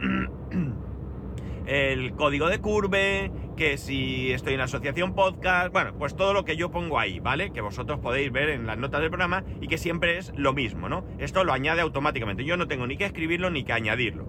el 1.65 2.13
código 2.13 2.47
de 2.47 2.59
Curve, 2.59 3.31
que 3.57 3.77
si 3.77 4.31
estoy 4.31 4.53
en 4.53 4.59
la 4.59 4.65
asociación 4.65 5.15
podcast, 5.15 5.73
bueno, 5.73 5.95
pues 5.97 6.15
todo 6.15 6.33
lo 6.33 6.45
que 6.45 6.55
yo 6.57 6.69
pongo 6.69 6.99
ahí, 6.99 7.19
¿vale? 7.19 7.51
Que 7.51 7.61
vosotros 7.61 7.99
podéis 7.99 8.31
ver 8.31 8.49
en 8.49 8.67
las 8.67 8.77
notas 8.77 9.01
del 9.01 9.09
programa 9.09 9.43
y 9.61 9.67
que 9.67 9.79
siempre 9.79 10.19
es 10.19 10.31
lo 10.35 10.53
mismo, 10.53 10.89
¿no? 10.89 11.05
Esto 11.17 11.43
lo 11.43 11.53
añade 11.53 11.81
automáticamente, 11.81 12.45
yo 12.45 12.55
no 12.55 12.67
tengo 12.67 12.85
ni 12.85 12.95
que 12.95 13.05
escribirlo 13.05 13.49
ni 13.49 13.63
que 13.63 13.73
añadirlo. 13.73 14.27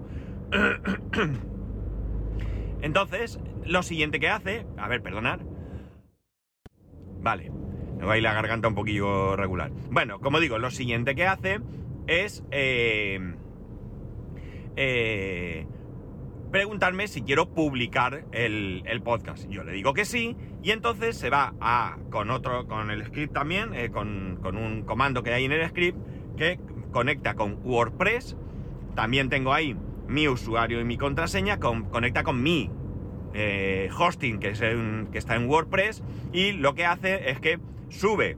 Entonces, 2.81 3.39
lo 3.63 3.83
siguiente 3.83 4.19
que 4.19 4.29
hace, 4.29 4.65
a 4.77 4.87
ver, 4.87 5.03
perdonad. 5.03 5.41
Vale, 7.21 7.51
me 7.97 8.05
va 8.05 8.13
a 8.13 8.17
ir 8.17 8.23
la 8.23 8.33
garganta 8.33 8.67
un 8.67 8.75
poquillo 8.75 9.35
regular. 9.35 9.71
Bueno, 9.89 10.19
como 10.19 10.39
digo, 10.39 10.59
lo 10.59 10.71
siguiente 10.71 11.15
que 11.15 11.25
hace 11.25 11.59
es 12.07 12.43
eh, 12.51 13.19
eh, 14.75 15.65
preguntarme 16.51 17.07
si 17.07 17.21
quiero 17.21 17.49
publicar 17.49 18.25
el, 18.31 19.01
podcast. 19.03 19.47
Yo 19.49 19.63
le 19.63 19.71
digo 19.71 19.93
que 19.93 20.05
sí, 20.05 20.35
y 20.63 20.71
entonces 20.71 21.17
se 21.17 21.29
va 21.29 21.53
a, 21.59 21.97
con 22.09 22.29
otro, 22.29 22.67
con 22.67 22.91
el 22.91 23.05
script 23.05 23.33
también, 23.33 23.73
eh, 23.73 23.89
con, 23.91 24.39
un 24.43 24.83
comando 24.83 25.23
que 25.23 25.33
hay 25.33 25.45
en 25.45 25.51
el 25.51 25.67
script 25.69 25.97
que 26.37 26.59
conecta 26.91 27.35
con 27.35 27.59
WordPress. 27.63 28.35
También 28.95 29.29
tengo 29.29 29.53
ahí 29.53 29.75
mi 30.07 30.27
usuario 30.27 30.79
y 30.79 30.83
mi 30.83 30.97
contraseña, 30.97 31.59
conecta 31.59 32.23
con 32.23 32.41
mi 32.41 32.69
hosting 33.97 34.39
que, 34.39 34.49
es 34.51 34.59
que 34.59 35.17
está 35.17 35.35
en 35.35 35.49
WordPress, 35.49 36.03
y 36.31 36.53
lo 36.53 36.73
que 36.73 36.85
hace 36.85 37.29
es 37.29 37.41
que 37.41 37.59
sube, 37.89 38.37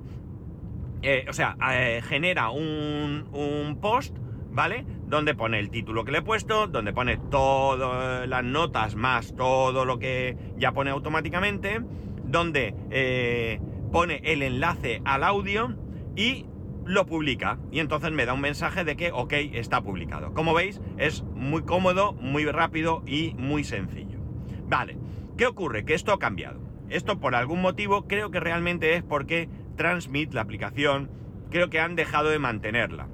eh, 1.02 1.26
o 1.30 1.34
sea, 1.34 1.56
genera 2.04 2.50
un, 2.50 3.28
un 3.32 3.80
post, 3.80 4.16
¿vale? 4.52 4.86
donde 5.08 5.36
pone 5.36 5.60
el 5.60 5.70
título 5.70 6.04
que 6.04 6.12
le 6.12 6.20
he 6.20 6.22
puesto, 6.22 6.68
donde 6.68 6.94
pone 6.94 7.18
todas 7.18 8.28
las 8.28 8.44
notas 8.44 8.96
más 8.96 9.36
todo 9.36 9.86
lo 9.86 10.00
que 10.00 10.38
ya 10.58 10.74
pone 10.74 10.92
automáticamente, 10.92 11.82
donde 12.26 12.76
eh, 12.92 13.62
pone 13.92 14.22
el 14.24 14.44
enlace 14.44 15.02
al 15.06 15.24
audio 15.24 15.76
y 16.16 16.46
lo 16.86 17.06
publica. 17.06 17.58
Y 17.72 17.80
entonces 17.80 18.12
me 18.12 18.26
da 18.26 18.34
un 18.34 18.42
mensaje 18.42 18.84
de 18.84 18.98
que, 18.98 19.12
ok, 19.12 19.34
está 19.54 19.82
publicado. 19.82 20.34
Como 20.34 20.54
veis, 20.54 20.82
es 20.98 21.24
muy 21.24 21.64
cómodo, 21.64 22.14
muy 22.14 22.46
rápido 22.46 23.02
y 23.06 23.34
muy 23.38 23.64
sencillo. 23.64 24.20
Vale, 24.68 24.98
¿qué 25.38 25.48
ocurre? 25.48 25.86
Que 25.86 25.94
esto 25.94 26.12
ha 26.12 26.20
cambiado. 26.20 26.60
Esto 26.90 27.20
por 27.20 27.36
algún 27.36 27.62
motivo 27.62 28.08
creo 28.08 28.32
que 28.32 28.40
realmente 28.40 28.96
es 28.96 29.04
porque 29.04 29.50
Transmit, 29.76 30.34
la 30.34 30.42
aplicación, 30.42 31.12
creo 31.50 31.70
que 31.70 31.80
han 31.80 31.96
dejado 31.96 32.30
de 32.30 32.40
mantenerla. 32.40 33.08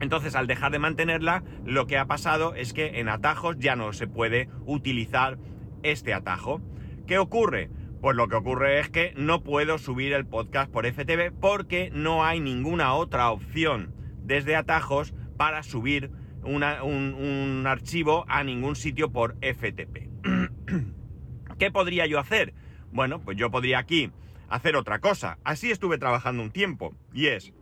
Entonces, 0.00 0.34
al 0.34 0.46
dejar 0.46 0.72
de 0.72 0.78
mantenerla, 0.78 1.44
lo 1.64 1.86
que 1.86 1.98
ha 1.98 2.06
pasado 2.06 2.54
es 2.54 2.72
que 2.72 2.98
en 3.00 3.08
atajos 3.08 3.56
ya 3.58 3.76
no 3.76 3.92
se 3.92 4.06
puede 4.06 4.48
utilizar 4.66 5.38
este 5.82 6.12
atajo. 6.12 6.60
¿Qué 7.06 7.18
ocurre? 7.18 7.70
Pues 8.00 8.16
lo 8.16 8.28
que 8.28 8.36
ocurre 8.36 8.80
es 8.80 8.90
que 8.90 9.14
no 9.16 9.42
puedo 9.42 9.78
subir 9.78 10.12
el 10.12 10.26
podcast 10.26 10.70
por 10.70 10.86
FTP 10.86 11.32
porque 11.40 11.90
no 11.92 12.24
hay 12.24 12.40
ninguna 12.40 12.94
otra 12.94 13.30
opción 13.30 13.94
desde 14.22 14.56
atajos 14.56 15.14
para 15.36 15.62
subir 15.62 16.10
un, 16.42 17.64
archivo 17.66 18.24
a 18.28 18.44
ningún 18.44 18.76
sitio 18.76 19.10
por 19.10 19.36
FTP. 19.40 20.10
¿Qué 21.58 21.70
podría 21.70 22.06
yo 22.06 22.18
hacer? 22.18 22.52
Bueno, 22.94 23.18
pues 23.18 23.36
yo 23.36 23.50
podría 23.50 23.80
aquí 23.80 24.12
hacer 24.48 24.76
otra 24.76 25.00
cosa. 25.00 25.38
Así 25.42 25.72
estuve 25.72 25.98
trabajando 25.98 26.44
un 26.44 26.52
tiempo. 26.52 26.94
Y 27.12 27.26
es, 27.26 27.52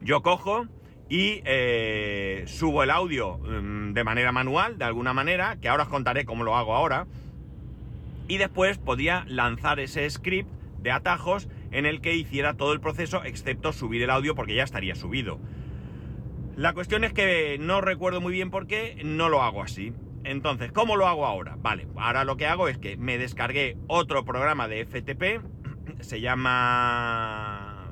yo 0.00 0.20
cojo, 0.20 0.66
y 1.08 1.42
eh, 1.44 2.42
subo 2.48 2.82
el 2.82 2.90
audio 2.90 3.38
mm, 3.38 3.92
de 3.92 4.02
manera 4.02 4.32
manual, 4.32 4.78
de 4.78 4.84
alguna 4.84 5.12
manera, 5.12 5.58
que 5.60 5.68
ahora 5.68 5.84
os 5.84 5.88
contaré 5.88 6.24
cómo 6.24 6.42
lo 6.42 6.56
hago 6.56 6.74
ahora. 6.74 7.06
Y 8.26 8.38
después 8.38 8.78
podría 8.78 9.24
lanzar 9.28 9.78
ese 9.78 10.10
script 10.10 10.50
de 10.82 10.90
atajos 10.90 11.48
en 11.70 11.86
el 11.86 12.00
que 12.00 12.16
hiciera 12.16 12.54
todo 12.54 12.72
el 12.72 12.80
proceso 12.80 13.22
excepto 13.22 13.72
subir 13.72 14.02
el 14.02 14.10
audio 14.10 14.34
porque 14.34 14.56
ya 14.56 14.64
estaría 14.64 14.96
subido. 14.96 15.38
La 16.56 16.72
cuestión 16.72 17.04
es 17.04 17.12
que 17.12 17.58
no 17.60 17.80
recuerdo 17.80 18.20
muy 18.20 18.32
bien 18.32 18.50
por 18.50 18.66
qué 18.66 19.00
no 19.04 19.28
lo 19.28 19.44
hago 19.44 19.62
así. 19.62 19.92
Entonces, 20.26 20.72
¿cómo 20.72 20.96
lo 20.96 21.06
hago 21.06 21.24
ahora? 21.24 21.56
Vale, 21.58 21.86
ahora 21.96 22.24
lo 22.24 22.36
que 22.36 22.46
hago 22.46 22.66
es 22.66 22.78
que 22.78 22.96
me 22.96 23.16
descargué 23.16 23.78
otro 23.86 24.24
programa 24.24 24.66
de 24.66 24.84
FTP, 24.84 25.40
se 26.00 26.20
llama 26.20 27.88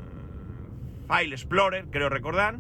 File 1.09 1.35
Explorer, 1.35 1.87
creo 1.91 2.09
recordar 2.09 2.59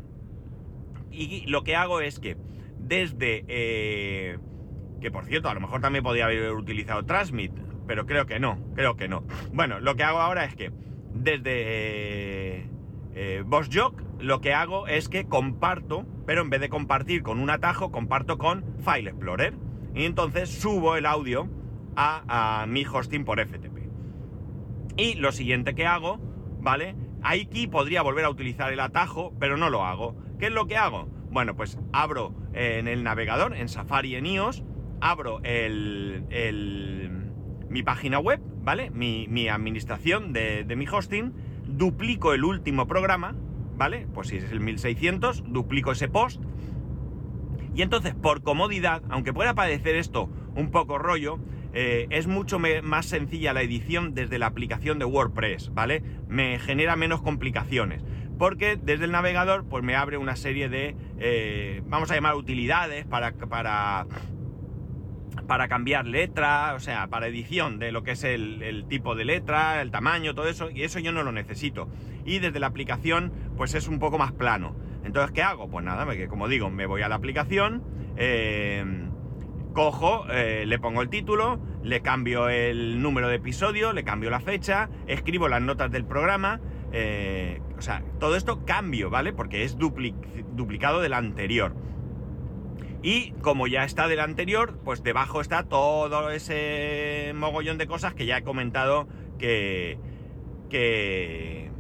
y 1.11 1.47
lo 1.47 1.64
que 1.64 1.76
hago 1.76 2.00
es 2.00 2.19
que 2.19 2.37
desde... 2.78 3.45
Eh, 3.49 4.38
que 5.00 5.11
por 5.11 5.26
cierto, 5.26 5.49
a 5.49 5.54
lo 5.54 5.61
mejor 5.61 5.81
también 5.81 6.02
podría 6.02 6.26
haber 6.26 6.52
utilizado 6.52 7.04
Transmit, 7.04 7.52
pero 7.87 8.07
creo 8.07 8.26
que 8.26 8.38
no, 8.38 8.59
creo 8.75 8.97
que 8.97 9.09
no. 9.09 9.25
Bueno, 9.52 9.81
lo 9.81 9.97
que 9.97 10.02
hago 10.02 10.21
ahora 10.21 10.45
es 10.45 10.54
que 10.54 10.73
desde 11.12 12.69
eh 13.14 13.44
lo 14.21 14.40
que 14.40 14.54
hago 14.54 14.87
es 14.87 15.09
que 15.09 15.26
comparto, 15.26 16.06
pero 16.26 16.42
en 16.42 16.50
vez 16.50 16.61
de 16.61 16.68
compartir 16.68 17.23
con 17.23 17.40
un 17.40 17.50
atajo, 17.50 17.90
comparto 17.90 18.38
con 18.38 18.64
File 18.78 19.11
Explorer. 19.11 19.54
Y 19.94 20.04
entonces 20.04 20.49
subo 20.49 20.97
el 20.97 21.06
audio 21.06 21.49
a, 21.97 22.64
mi 22.68 22.85
hosting 22.85 23.25
por 23.25 23.40
FTP. 23.40 23.88
Y 24.97 25.14
lo 25.14 25.33
siguiente 25.33 25.75
que 25.75 25.87
hago, 25.87 26.18
¿vale? 26.61 26.97
Aquí 27.23 27.66
podría 27.66 28.02
volver 28.02 28.25
a 28.25 28.30
utilizar 28.30 28.73
el 28.73 28.80
atajo, 28.80 29.35
pero 29.38 29.56
no 29.56 29.71
lo 29.71 29.85
hago. 29.85 30.16
¿Qué 30.38 30.47
es 30.47 30.52
lo 30.52 30.66
que 30.66 30.76
hago? 30.76 31.09
Bueno, 31.30 31.56
pues 31.56 31.78
abro 31.92 32.35
en 32.52 32.87
el 32.87 33.02
navegador, 33.02 33.56
en 33.56 33.68
Safari, 33.68 34.14
en 34.14 34.26
iOS, 34.26 34.62
abro 35.00 35.40
el, 35.42 36.25
mi 37.68 37.83
página 37.83 38.18
web, 38.18 38.40
¿vale? 38.62 38.90
Mi, 38.90 39.49
administración 39.49 40.33
de, 40.33 40.64
mi 40.76 40.87
hosting, 40.87 41.33
duplico 41.76 42.35
el 42.35 42.45
último 42.45 42.87
programa, 42.87 43.35
¿vale? 43.76 44.07
Pues 44.12 44.28
si 44.28 44.37
es 44.37 44.50
el 44.50 44.61
1600, 44.61 45.45
duplico 45.47 45.93
ese 45.93 46.09
post. 46.09 46.43
Y 47.75 47.83
entonces, 47.83 48.14
por 48.14 48.43
comodidad, 48.43 49.02
aunque 49.11 49.33
pueda 49.33 49.54
parecer 49.54 49.97
esto 49.97 50.31
un 50.54 50.71
poco 50.71 50.99
rollo, 50.99 51.38
eh, 51.73 52.07
es 52.11 52.28
mucho 52.28 52.61
más 52.61 53.07
sencilla 53.07 53.52
la 53.52 53.62
edición 53.62 54.14
desde 54.14 54.38
la 54.38 54.47
aplicación 54.47 55.00
de 55.00 55.04
WordPress, 55.04 55.75
¿vale? 55.75 56.02
Me 56.28 56.59
genera 56.61 56.95
menos 56.95 57.21
complicaciones 57.21 58.04
porque 58.38 58.78
desde 58.81 59.04
el 59.04 59.12
navegador 59.12 59.64
pues 59.64 59.85
me 59.85 59.95
abre 59.95 60.19
una 60.19 60.37
serie 60.37 60.69
de, 60.69 60.97
eh, 61.19 61.83
vamos 61.87 62.11
a 62.11 62.14
llamar 62.14 62.35
utilidades 62.35 63.04
para, 63.07 63.33
para, 63.33 64.07
para 65.47 65.69
cambiar 65.69 66.07
letra, 66.07 66.75
o 66.75 66.81
sea, 66.81 67.09
para 67.09 67.26
edición 67.26 67.79
de 67.79 67.93
lo 67.93 68.03
que 68.03 68.12
es 68.12 68.25
el, 68.25 68.85
tipo 68.88 69.14
de 69.14 69.25
letra, 69.25 69.83
el 69.83 69.91
tamaño, 69.91 70.35
todo 70.35 70.49
eso, 70.49 70.71
y 70.71 70.83
eso 70.83 70.99
yo 70.99 71.12
no 71.12 71.23
lo 71.23 71.33
necesito. 71.33 71.88
Y 72.25 72.38
desde 72.38 72.61
la 72.61 72.69
aplicación 72.69 73.33
pues 73.57 73.75
es 73.75 73.88
un 73.88 73.99
poco 73.99 74.19
más 74.19 74.33
plano. 74.33 74.75
Entonces, 75.05 75.33
¿qué 75.33 75.43
hago? 75.43 75.69
Pues 75.69 75.85
nada, 75.85 76.11
que 76.14 76.29
como 76.29 76.49
digo, 76.49 76.71
me 76.71 76.87
voy 76.87 77.03
a 77.03 77.09
la 77.09 77.17
aplicación, 77.17 77.83
eh, 78.17 78.85
cojo, 79.75 80.25
eh, 80.31 80.64
le 80.67 80.79
pongo 80.79 81.03
el 81.03 81.11
título, 81.11 81.61
le 81.83 82.00
cambio 82.00 82.49
el 82.49 83.03
número 83.03 83.29
de 83.29 83.37
episodio, 83.37 83.93
le 83.93 84.05
cambio 84.05 84.31
la 84.31 84.41
fecha, 84.41 84.88
escribo 85.07 85.49
las 85.49 85.61
notas 85.61 85.91
del 85.91 86.07
programa, 86.07 86.61
eh, 86.93 87.61
o 87.76 87.83
sea, 87.83 88.03
todo 88.19 88.37
esto 88.37 88.64
cambio, 88.64 89.11
¿vale? 89.11 89.33
Porque 89.33 89.64
es 89.64 89.76
duplicado 89.76 91.00
del 91.00 91.12
anterior. 91.12 91.75
Y 93.04 93.32
como 93.42 93.66
ya 93.66 93.84
está 93.84 94.08
del 94.08 94.20
anterior, 94.20 94.78
pues 94.82 95.02
debajo 95.02 95.42
está 95.42 95.64
todo 95.64 96.30
ese 96.30 97.32
mogollón 97.34 97.76
de 97.76 97.87
cosas 97.87 98.14
que 98.14 98.25
ya 98.25 98.38
he 98.38 98.42
comentado 98.42 99.06
que. 99.38 99.99
que. 100.70 101.70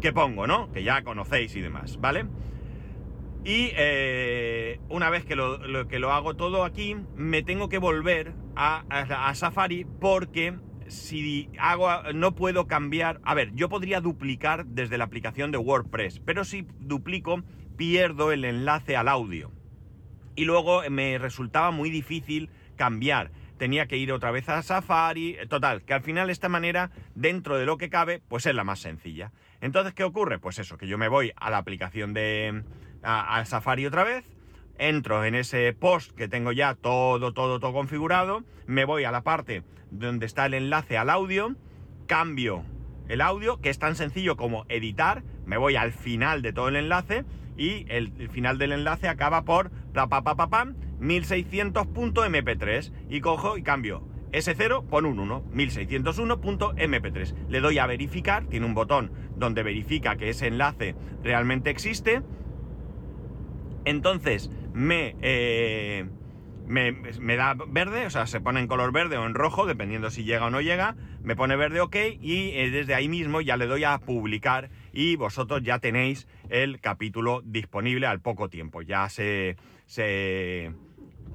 que 0.00 0.12
pongo, 0.14 0.46
¿no? 0.46 0.72
Que 0.72 0.84
ya 0.84 1.02
conocéis 1.02 1.54
y 1.54 1.60
demás, 1.60 2.00
¿vale? 2.00 2.24
Y 3.44 3.72
eh, 3.76 4.80
una 4.88 5.10
vez 5.10 5.26
que 5.26 5.36
lo, 5.36 5.86
que 5.86 5.98
lo 5.98 6.12
hago 6.12 6.34
todo 6.34 6.64
aquí, 6.64 6.96
me 7.14 7.42
tengo 7.42 7.68
que 7.68 7.76
volver 7.76 8.32
a 8.56 9.34
Safari 9.34 9.84
porque 9.84 10.54
si 10.90 11.48
hago, 11.58 11.88
no 12.14 12.34
puedo 12.34 12.66
cambiar, 12.66 13.20
a 13.22 13.34
ver, 13.34 13.52
yo 13.54 13.68
podría 13.68 14.00
duplicar 14.00 14.66
desde 14.66 14.98
la 14.98 15.04
aplicación 15.04 15.52
de 15.52 15.58
WordPress, 15.58 16.20
pero 16.20 16.44
si 16.44 16.66
duplico 16.78 17.42
pierdo 17.80 18.30
el 18.30 18.44
enlace 18.44 18.94
al 18.94 19.08
audio. 19.08 19.50
Y 20.34 20.44
luego 20.44 20.82
me 20.90 21.16
resultaba 21.16 21.70
muy 21.70 21.88
difícil 21.88 22.50
cambiar. 22.76 23.30
Tenía 23.56 23.86
que 23.86 23.96
ir 23.96 24.12
otra 24.12 24.30
vez 24.30 24.50
a 24.50 24.62
Safari. 24.62 25.38
Total, 25.48 25.82
que 25.86 25.94
al 25.94 26.02
final 26.02 26.28
esta 26.28 26.50
manera, 26.50 26.90
dentro 27.14 27.56
de 27.56 27.64
lo 27.64 27.78
que 27.78 27.88
cabe, 27.88 28.20
pues 28.28 28.44
es 28.44 28.54
la 28.54 28.64
más 28.64 28.80
sencilla. 28.80 29.32
Entonces, 29.62 29.94
¿qué 29.94 30.04
ocurre? 30.04 30.38
Pues 30.38 30.58
eso, 30.58 30.76
que 30.76 30.88
yo 30.88 30.98
me 30.98 31.08
voy 31.08 31.32
a 31.36 31.48
la 31.48 31.56
aplicación 31.56 32.12
de... 32.12 32.64
a 33.02 33.42
Safari 33.46 33.86
otra 33.86 34.04
vez 34.04 34.26
entro 34.76 35.24
en 35.24 35.34
ese 35.34 35.72
post 35.72 36.12
que 36.12 36.28
tengo 36.28 36.52
ya 36.52 36.74
todo, 36.74 37.32
todo, 37.32 37.60
todo 37.60 37.72
configurado, 37.72 38.44
me 38.66 38.84
voy 38.84 39.04
a 39.04 39.10
la 39.10 39.22
parte 39.22 39.62
donde 39.90 40.24
está 40.24 40.46
el 40.46 40.54
enlace 40.54 40.96
al 40.96 41.10
audio, 41.10 41.54
cambio 42.06 42.64
el 43.10 43.20
audio, 43.20 43.60
que 43.60 43.70
es 43.70 43.78
tan 43.78 43.96
sencillo 43.96 44.36
como 44.36 44.64
editar, 44.68 45.24
me 45.44 45.56
voy 45.56 45.74
al 45.76 45.92
final 45.92 46.42
de 46.42 46.52
todo 46.52 46.68
el 46.68 46.76
enlace 46.76 47.24
y 47.56 47.84
el, 47.88 48.30
final 48.30 48.56
del 48.56 48.72
enlace 48.72 49.08
acaba 49.08 49.44
por 49.44 49.70
pa, 49.92 50.08
pa, 50.08 50.22
pa, 50.22 50.48
pam, 50.48 50.76
1600.mp3 51.00 52.92
y 53.08 53.20
cojo 53.20 53.58
y 53.58 53.62
cambio 53.62 54.06
S0 54.32 54.86
por 54.86 55.06
un 55.06 55.18
1, 55.18 55.42
1601.mp3. 55.52 57.34
Le 57.48 57.60
doy 57.60 57.78
a 57.78 57.86
verificar, 57.86 58.46
tiene 58.46 58.66
un 58.66 58.74
botón 58.74 59.10
donde 59.36 59.64
verifica 59.64 60.16
que 60.16 60.30
ese 60.30 60.46
enlace 60.46 60.94
realmente 61.24 61.70
existe. 61.70 62.22
Entonces 63.84 64.50
me, 64.72 65.16
eh, 65.20 66.08
me, 66.70 67.36
da 67.36 67.56
verde, 67.68 68.06
o 68.06 68.10
sea, 68.10 68.26
se 68.26 68.40
pone 68.40 68.60
en 68.60 68.68
color 68.68 68.92
verde 68.92 69.16
o 69.16 69.26
en 69.26 69.34
rojo, 69.34 69.66
dependiendo 69.66 70.10
si 70.10 70.24
llega 70.24 70.46
o 70.46 70.50
no 70.50 70.60
llega. 70.60 70.94
Me 71.22 71.34
pone 71.36 71.56
verde 71.56 71.80
OK 71.80 71.96
y 72.20 72.50
eh, 72.54 72.70
desde 72.70 72.94
ahí 72.94 73.08
mismo 73.08 73.40
ya 73.40 73.56
le 73.56 73.66
doy 73.66 73.84
a 73.84 73.98
publicar 73.98 74.70
y 74.92 75.16
vosotros 75.16 75.62
ya 75.62 75.80
tenéis 75.80 76.28
el 76.48 76.80
capítulo 76.80 77.42
disponible 77.44 78.06
al 78.06 78.20
poco 78.20 78.48
tiempo. 78.48 78.82
Ya 78.82 79.08
se... 79.08 79.56
se 79.86 80.72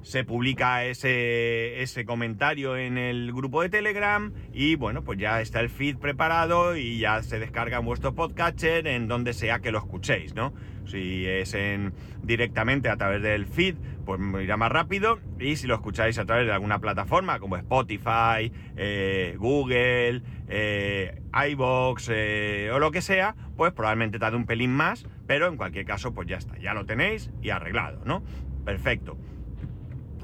se 0.06 0.22
publica 0.22 0.84
ese, 0.84 1.82
ese, 1.82 2.04
comentario 2.04 2.76
en 2.76 2.96
el 2.96 3.32
grupo 3.32 3.62
de 3.62 3.68
Telegram 3.68 4.32
y 4.52 4.76
bueno, 4.76 5.02
pues 5.02 5.18
ya 5.18 5.40
está 5.40 5.58
el 5.58 5.68
feed 5.68 5.96
preparado 5.96 6.76
y 6.76 7.00
ya 7.00 7.24
se 7.24 7.40
descarga 7.40 7.78
en 7.78 7.86
vuestro 7.86 8.14
podcatcher 8.14 8.86
en 8.86 9.08
donde 9.08 9.32
sea 9.32 9.58
que 9.58 9.72
lo 9.72 9.78
escuchéis, 9.78 10.32
¿no? 10.32 10.54
Si 10.84 11.26
es 11.26 11.54
en, 11.54 11.92
directamente 12.22 12.88
a 12.88 12.96
través 12.96 13.20
del 13.20 13.46
feed, 13.46 13.74
pues 14.04 14.20
irá 14.44 14.56
más 14.56 14.70
rápido 14.70 15.18
y 15.40 15.56
si 15.56 15.66
lo 15.66 15.74
escucháis 15.74 16.16
a 16.20 16.24
través 16.24 16.46
de 16.46 16.52
alguna 16.52 16.78
plataforma 16.78 17.40
como 17.40 17.56
Spotify, 17.56 18.52
eh, 18.76 19.34
Google, 19.36 20.22
eh, 20.46 21.20
iBox 21.50 22.10
eh, 22.12 22.70
o 22.72 22.78
lo 22.78 22.92
que 22.92 23.02
sea, 23.02 23.34
pues 23.56 23.72
probablemente 23.72 24.20
tarde 24.20 24.36
un 24.36 24.46
pelín 24.46 24.70
más, 24.70 25.04
pero 25.26 25.48
en 25.48 25.56
cualquier 25.56 25.84
caso 25.84 26.14
pues 26.14 26.28
ya 26.28 26.36
está, 26.36 26.56
ya 26.58 26.74
lo 26.74 26.86
tenéis 26.86 27.32
y 27.42 27.50
arreglado, 27.50 28.04
¿no? 28.04 28.22
Perfecto. 28.64 29.18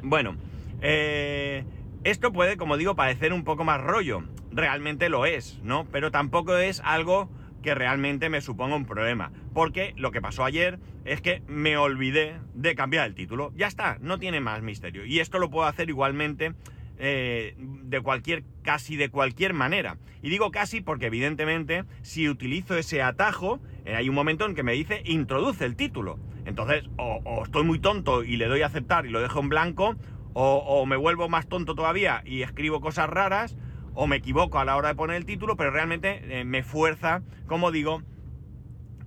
Bueno, 0.02 0.36
eh, 0.80 1.64
esto 2.04 2.32
puede, 2.32 2.56
como 2.56 2.76
digo, 2.76 2.96
parecer 2.96 3.32
un 3.32 3.44
poco 3.44 3.64
más 3.64 3.80
rollo. 3.80 4.24
Realmente 4.50 5.08
lo 5.08 5.24
es, 5.24 5.60
¿no? 5.62 5.86
Pero 5.90 6.10
tampoco 6.10 6.56
es 6.56 6.80
algo 6.84 7.30
que 7.62 7.74
realmente 7.74 8.28
me 8.28 8.40
suponga 8.40 8.74
un 8.74 8.84
problema. 8.84 9.30
Porque 9.54 9.94
lo 9.96 10.10
que 10.10 10.20
pasó 10.20 10.44
ayer 10.44 10.80
es 11.04 11.20
que 11.20 11.42
me 11.46 11.76
olvidé 11.76 12.40
de 12.54 12.74
cambiar 12.74 13.06
el 13.06 13.14
título. 13.14 13.52
Ya 13.56 13.68
está, 13.68 13.98
no 14.00 14.18
tiene 14.18 14.40
más 14.40 14.62
misterio. 14.62 15.06
Y 15.06 15.20
esto 15.20 15.38
lo 15.38 15.50
puedo 15.50 15.66
hacer 15.66 15.88
igualmente 15.88 16.52
eh, 16.98 17.54
de 17.56 18.00
cualquier, 18.00 18.42
casi 18.62 18.96
de 18.96 19.08
cualquier 19.08 19.54
manera. 19.54 19.96
Y 20.22 20.28
digo 20.28 20.50
casi 20.50 20.80
porque 20.80 21.06
evidentemente 21.06 21.84
si 22.02 22.28
utilizo 22.28 22.76
ese 22.76 23.02
atajo, 23.02 23.60
eh, 23.84 23.94
hay 23.94 24.08
un 24.08 24.14
momento 24.14 24.44
en 24.46 24.54
que 24.54 24.62
me 24.62 24.72
dice 24.72 25.02
introduce 25.04 25.64
el 25.64 25.76
título. 25.76 26.18
Entonces, 26.44 26.84
o, 26.98 27.42
estoy 27.44 27.64
muy 27.64 27.78
tonto 27.78 28.24
y 28.24 28.36
le 28.36 28.46
doy 28.46 28.62
a 28.62 28.66
aceptar 28.66 29.06
y 29.06 29.10
lo 29.10 29.20
dejo 29.20 29.40
en 29.40 29.48
blanco, 29.48 29.96
o, 30.34 30.86
me 30.86 30.96
vuelvo 30.96 31.28
más 31.28 31.46
tonto 31.46 31.74
todavía 31.74 32.22
y 32.24 32.42
escribo 32.42 32.80
cosas 32.80 33.08
raras, 33.08 33.56
o 33.94 34.06
me 34.06 34.16
equivoco 34.16 34.58
a 34.58 34.64
la 34.64 34.76
hora 34.76 34.88
de 34.88 34.94
poner 34.94 35.16
el 35.16 35.26
título, 35.26 35.56
pero 35.56 35.70
realmente 35.70 36.40
eh, 36.40 36.44
me 36.44 36.62
fuerza, 36.62 37.22
como 37.46 37.70
digo, 37.70 38.02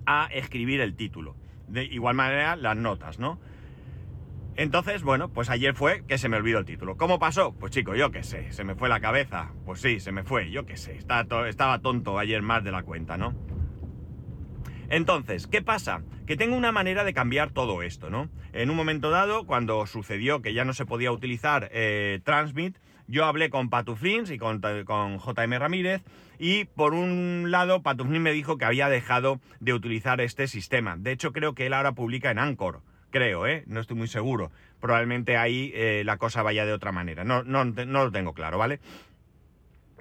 a 0.06 0.28
escribir 0.32 0.80
el 0.80 0.94
título. 0.94 1.34
De 1.66 1.84
igual 1.84 2.14
manera, 2.14 2.54
las 2.54 2.76
notas, 2.76 3.18
¿no? 3.18 3.40
Entonces, 4.54 5.02
bueno, 5.02 5.28
pues 5.28 5.50
ayer 5.50 5.74
fue 5.74 6.04
que 6.06 6.16
se 6.16 6.30
me 6.30 6.38
olvidó 6.38 6.58
el 6.58 6.64
título. 6.64 6.96
¿Cómo 6.96 7.18
pasó? 7.18 7.52
Pues 7.52 7.72
chico, 7.72 7.94
yo 7.94 8.10
qué 8.10 8.22
sé, 8.22 8.52
se 8.52 8.64
me 8.64 8.74
fue 8.74 8.88
la 8.88 9.00
cabeza. 9.00 9.52
Pues 9.66 9.80
sí, 9.80 10.00
se 10.00 10.12
me 10.12 10.22
fue, 10.22 10.50
yo 10.50 10.64
qué 10.64 10.78
sé. 10.78 10.96
Estaba 10.96 11.78
tonto 11.80 12.18
ayer 12.18 12.40
más 12.40 12.64
de 12.64 12.72
la 12.72 12.82
cuenta, 12.82 13.18
¿no? 13.18 13.34
Entonces, 14.88 15.46
¿qué 15.46 15.62
pasa? 15.62 16.02
Que 16.26 16.36
tengo 16.36 16.56
una 16.56 16.72
manera 16.72 17.04
de 17.04 17.12
cambiar 17.12 17.50
todo 17.50 17.82
esto, 17.82 18.10
¿no? 18.10 18.28
En 18.52 18.70
un 18.70 18.76
momento 18.76 19.10
dado, 19.10 19.46
cuando 19.46 19.86
sucedió 19.86 20.42
que 20.42 20.54
ya 20.54 20.64
no 20.64 20.72
se 20.72 20.86
podía 20.86 21.12
utilizar 21.12 21.68
eh, 21.72 22.20
Transmit, 22.24 22.76
yo 23.08 23.24
hablé 23.24 23.50
con 23.50 23.70
Patuflins 23.70 24.30
y 24.30 24.38
con, 24.38 24.60
JM 24.60 25.52
Ramírez 25.58 26.02
y 26.38 26.64
por 26.64 26.94
un 26.94 27.50
lado 27.50 27.82
Patuflins 27.82 28.20
me 28.20 28.32
dijo 28.32 28.58
que 28.58 28.64
había 28.64 28.88
dejado 28.88 29.40
de 29.60 29.72
utilizar 29.72 30.20
este 30.20 30.48
sistema. 30.48 30.96
De 30.96 31.12
hecho, 31.12 31.32
creo 31.32 31.54
que 31.54 31.66
él 31.66 31.72
ahora 31.72 31.92
publica 31.92 32.30
en 32.30 32.38
Anchor. 32.38 32.82
Creo, 33.10 33.46
¿eh? 33.46 33.62
No 33.66 33.80
estoy 33.80 33.96
muy 33.96 34.08
seguro. 34.08 34.50
Probablemente 34.80 35.36
ahí 35.36 35.72
eh, 35.74 36.02
la 36.04 36.16
cosa 36.16 36.42
vaya 36.42 36.66
de 36.66 36.72
otra 36.72 36.92
manera. 36.92 37.24
No, 37.24 37.44
no, 37.44 37.64
no 37.64 38.04
lo 38.04 38.10
tengo 38.10 38.34
claro, 38.34 38.58
¿vale? 38.58 38.80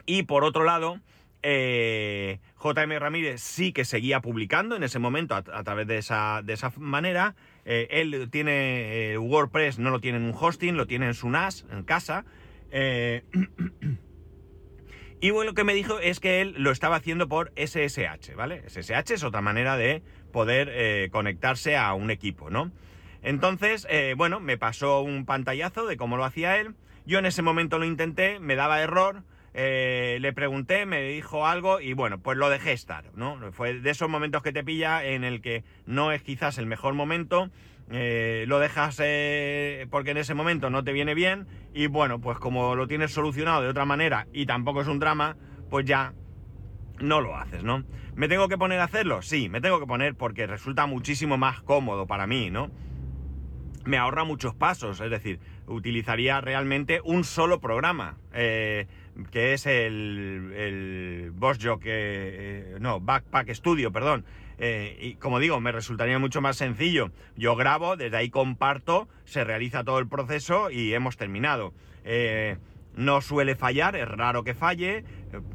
Y 0.06 0.24
por 0.24 0.44
otro 0.44 0.64
lado, 0.64 1.00
eh, 1.48 2.40
JM 2.60 2.98
Ramírez 2.98 3.40
sí 3.40 3.72
que 3.72 3.86
seguía 3.86 4.20
publicando 4.20 4.76
en 4.76 4.82
ese 4.82 4.98
momento 4.98 5.36
a, 5.36 5.44
través 5.44 5.86
de 5.86 6.00
esa, 6.00 6.42
de 6.44 6.54
esa 6.54 6.74
manera. 6.78 7.36
Eh, 7.66 7.88
él 7.92 8.30
tiene 8.32 9.12
eh, 9.12 9.18
WordPress, 9.20 9.78
no 9.78 9.92
lo 9.92 10.00
tiene 10.00 10.18
en 10.18 10.24
un 10.24 10.34
hosting, 10.34 10.76
lo 10.76 10.88
tiene 10.88 11.06
en 11.06 11.14
su 11.14 11.30
NAS, 11.30 11.68
en 11.72 11.84
casa. 11.84 12.26
y 15.22 15.30
bueno, 15.30 15.52
lo 15.52 15.54
que 15.54 15.64
me 15.64 15.76
dijo 15.76 16.00
es 16.00 16.20
que 16.20 16.42
él 16.42 16.56
lo 16.58 16.72
estaba 16.72 16.96
haciendo 16.96 17.30
por 17.30 17.54
SSH, 17.56 18.34
¿vale? 18.36 18.68
SSH 18.68 19.14
es 19.14 19.24
otra 19.24 19.42
manera 19.42 19.78
de 19.78 20.02
poder 20.34 21.12
conectarse 21.12 21.78
a 21.78 21.94
un 21.94 22.10
equipo, 22.10 22.50
¿no? 22.50 22.72
Entonces, 23.22 23.88
bueno, 24.18 24.40
me 24.40 24.58
pasó 24.58 25.02
un 25.02 25.26
pantallazo 25.26 25.86
de 25.86 25.96
cómo 25.96 26.18
lo 26.18 26.26
hacía 26.26 26.58
él. 26.58 26.74
Yo 27.06 27.20
en 27.20 27.28
ese 27.28 27.44
momento 27.44 27.80
lo 27.80 27.86
intenté, 27.86 28.40
me 28.40 28.56
daba 28.56 28.82
error 28.82 29.24
eh, 29.58 30.18
le 30.20 30.34
pregunté, 30.34 30.86
me 30.86 31.02
dijo 31.02 31.48
algo 31.48 31.80
y 31.80 31.94
bueno, 31.94 32.20
pues 32.20 32.38
lo 32.38 32.50
dejé 32.50 32.74
estar, 32.74 33.06
¿no? 33.16 33.40
Fue 33.54 33.80
de 33.80 33.90
esos 33.90 34.10
momentos 34.10 34.44
que 34.44 34.52
te 34.52 34.66
pilla 34.66 35.06
en 35.06 35.24
el 35.24 35.40
que 35.40 35.64
no 35.86 36.12
es 36.12 36.22
quizás 36.22 36.58
el 36.58 36.66
mejor 36.66 36.94
momento, 36.94 37.50
eh, 37.90 38.44
lo 38.50 38.60
dejas 38.60 39.00
eh, 39.02 39.88
porque 39.90 40.12
en 40.12 40.18
ese 40.18 40.34
momento 40.34 40.70
no 40.70 40.84
te 40.84 40.92
viene 40.92 41.14
bien 41.14 41.48
y 41.74 41.88
bueno, 41.88 42.20
pues 42.20 42.38
como 42.38 42.76
lo 42.76 42.86
tienes 42.86 43.14
solucionado 43.14 43.62
de 43.62 43.70
otra 43.70 43.86
manera 43.86 44.28
y 44.34 44.46
tampoco 44.46 44.82
es 44.82 44.90
un 44.90 45.00
drama, 45.00 45.38
pues 45.70 45.86
ya 45.86 46.14
no 47.00 47.22
lo 47.22 47.38
haces, 47.38 47.64
¿no? 47.64 47.86
¿Me 48.14 48.28
tengo 48.28 48.50
que 48.50 48.58
poner 48.58 48.82
a 48.82 48.86
hacerlo? 48.86 49.22
Sí, 49.22 49.48
me 49.48 49.62
tengo 49.62 49.80
que 49.80 49.88
poner 49.88 50.16
porque 50.16 50.48
resulta 50.48 50.86
muchísimo 50.86 51.38
más 51.38 51.62
cómodo 51.62 52.08
para 52.08 52.28
mí, 52.28 52.50
¿no? 52.50 52.72
Me 53.86 53.98
ahorra 53.98 54.26
muchos 54.26 54.54
pasos, 54.54 55.00
es 55.00 55.12
decir, 55.12 55.40
utilizaría 55.68 56.42
realmente 56.42 57.00
un 57.06 57.24
solo 57.24 57.62
programa 57.62 58.18
que 59.32 59.54
es 59.54 59.66
el, 59.66 60.52
el 60.56 61.32
Boss 61.32 61.60
Jock, 61.62 61.84
eh, 61.86 62.78
no, 62.80 63.00
Backpack 63.00 63.54
Studio, 63.54 63.92
perdón. 63.92 64.26
Eh, 64.58 64.98
y 65.02 65.16
como 65.16 65.40
digo, 65.40 65.60
me 65.60 65.72
resultaría 65.72 66.20
mucho 66.20 66.42
más 66.42 66.58
sencillo. 66.58 67.12
Yo 67.36 67.56
grabo, 67.56 67.98
desde 67.98 68.18
ahí 68.18 68.30
comparto, 68.30 69.08
se 69.26 69.44
realiza 69.44 69.84
todo 69.84 70.00
el 70.00 70.08
proceso 70.08 70.70
y 70.70 70.94
hemos 70.94 71.18
terminado. 71.18 71.74
Eh, 72.04 72.58
no 72.96 73.20
suele 73.22 73.56
fallar, 73.56 73.96
es 73.96 74.08
raro 74.08 74.44
que 74.46 74.54
falle, 74.54 75.04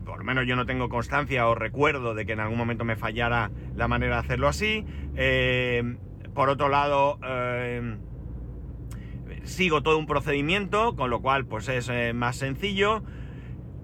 por 0.04 0.18
lo 0.18 0.24
menos 0.24 0.46
yo 0.46 0.56
no 0.56 0.66
tengo 0.66 0.90
constancia 0.90 1.48
o 1.48 1.54
recuerdo 1.54 2.14
de 2.14 2.26
que 2.26 2.32
en 2.32 2.40
algún 2.40 2.58
momento 2.58 2.84
me 2.84 2.96
fallara 2.96 3.50
la 3.76 3.88
manera 3.88 4.16
de 4.16 4.20
hacerlo 4.20 4.48
así. 4.48 4.84
por 6.34 6.50
otro 6.50 6.68
lado, 6.68 7.18
sigo 9.44 9.82
todo 9.82 9.96
un 9.96 10.06
procedimiento, 10.06 10.94
con 10.96 11.08
lo 11.08 11.22
cual 11.22 11.46
pues 11.46 11.70
es 11.70 11.90
más 12.14 12.36
sencillo 12.36 13.02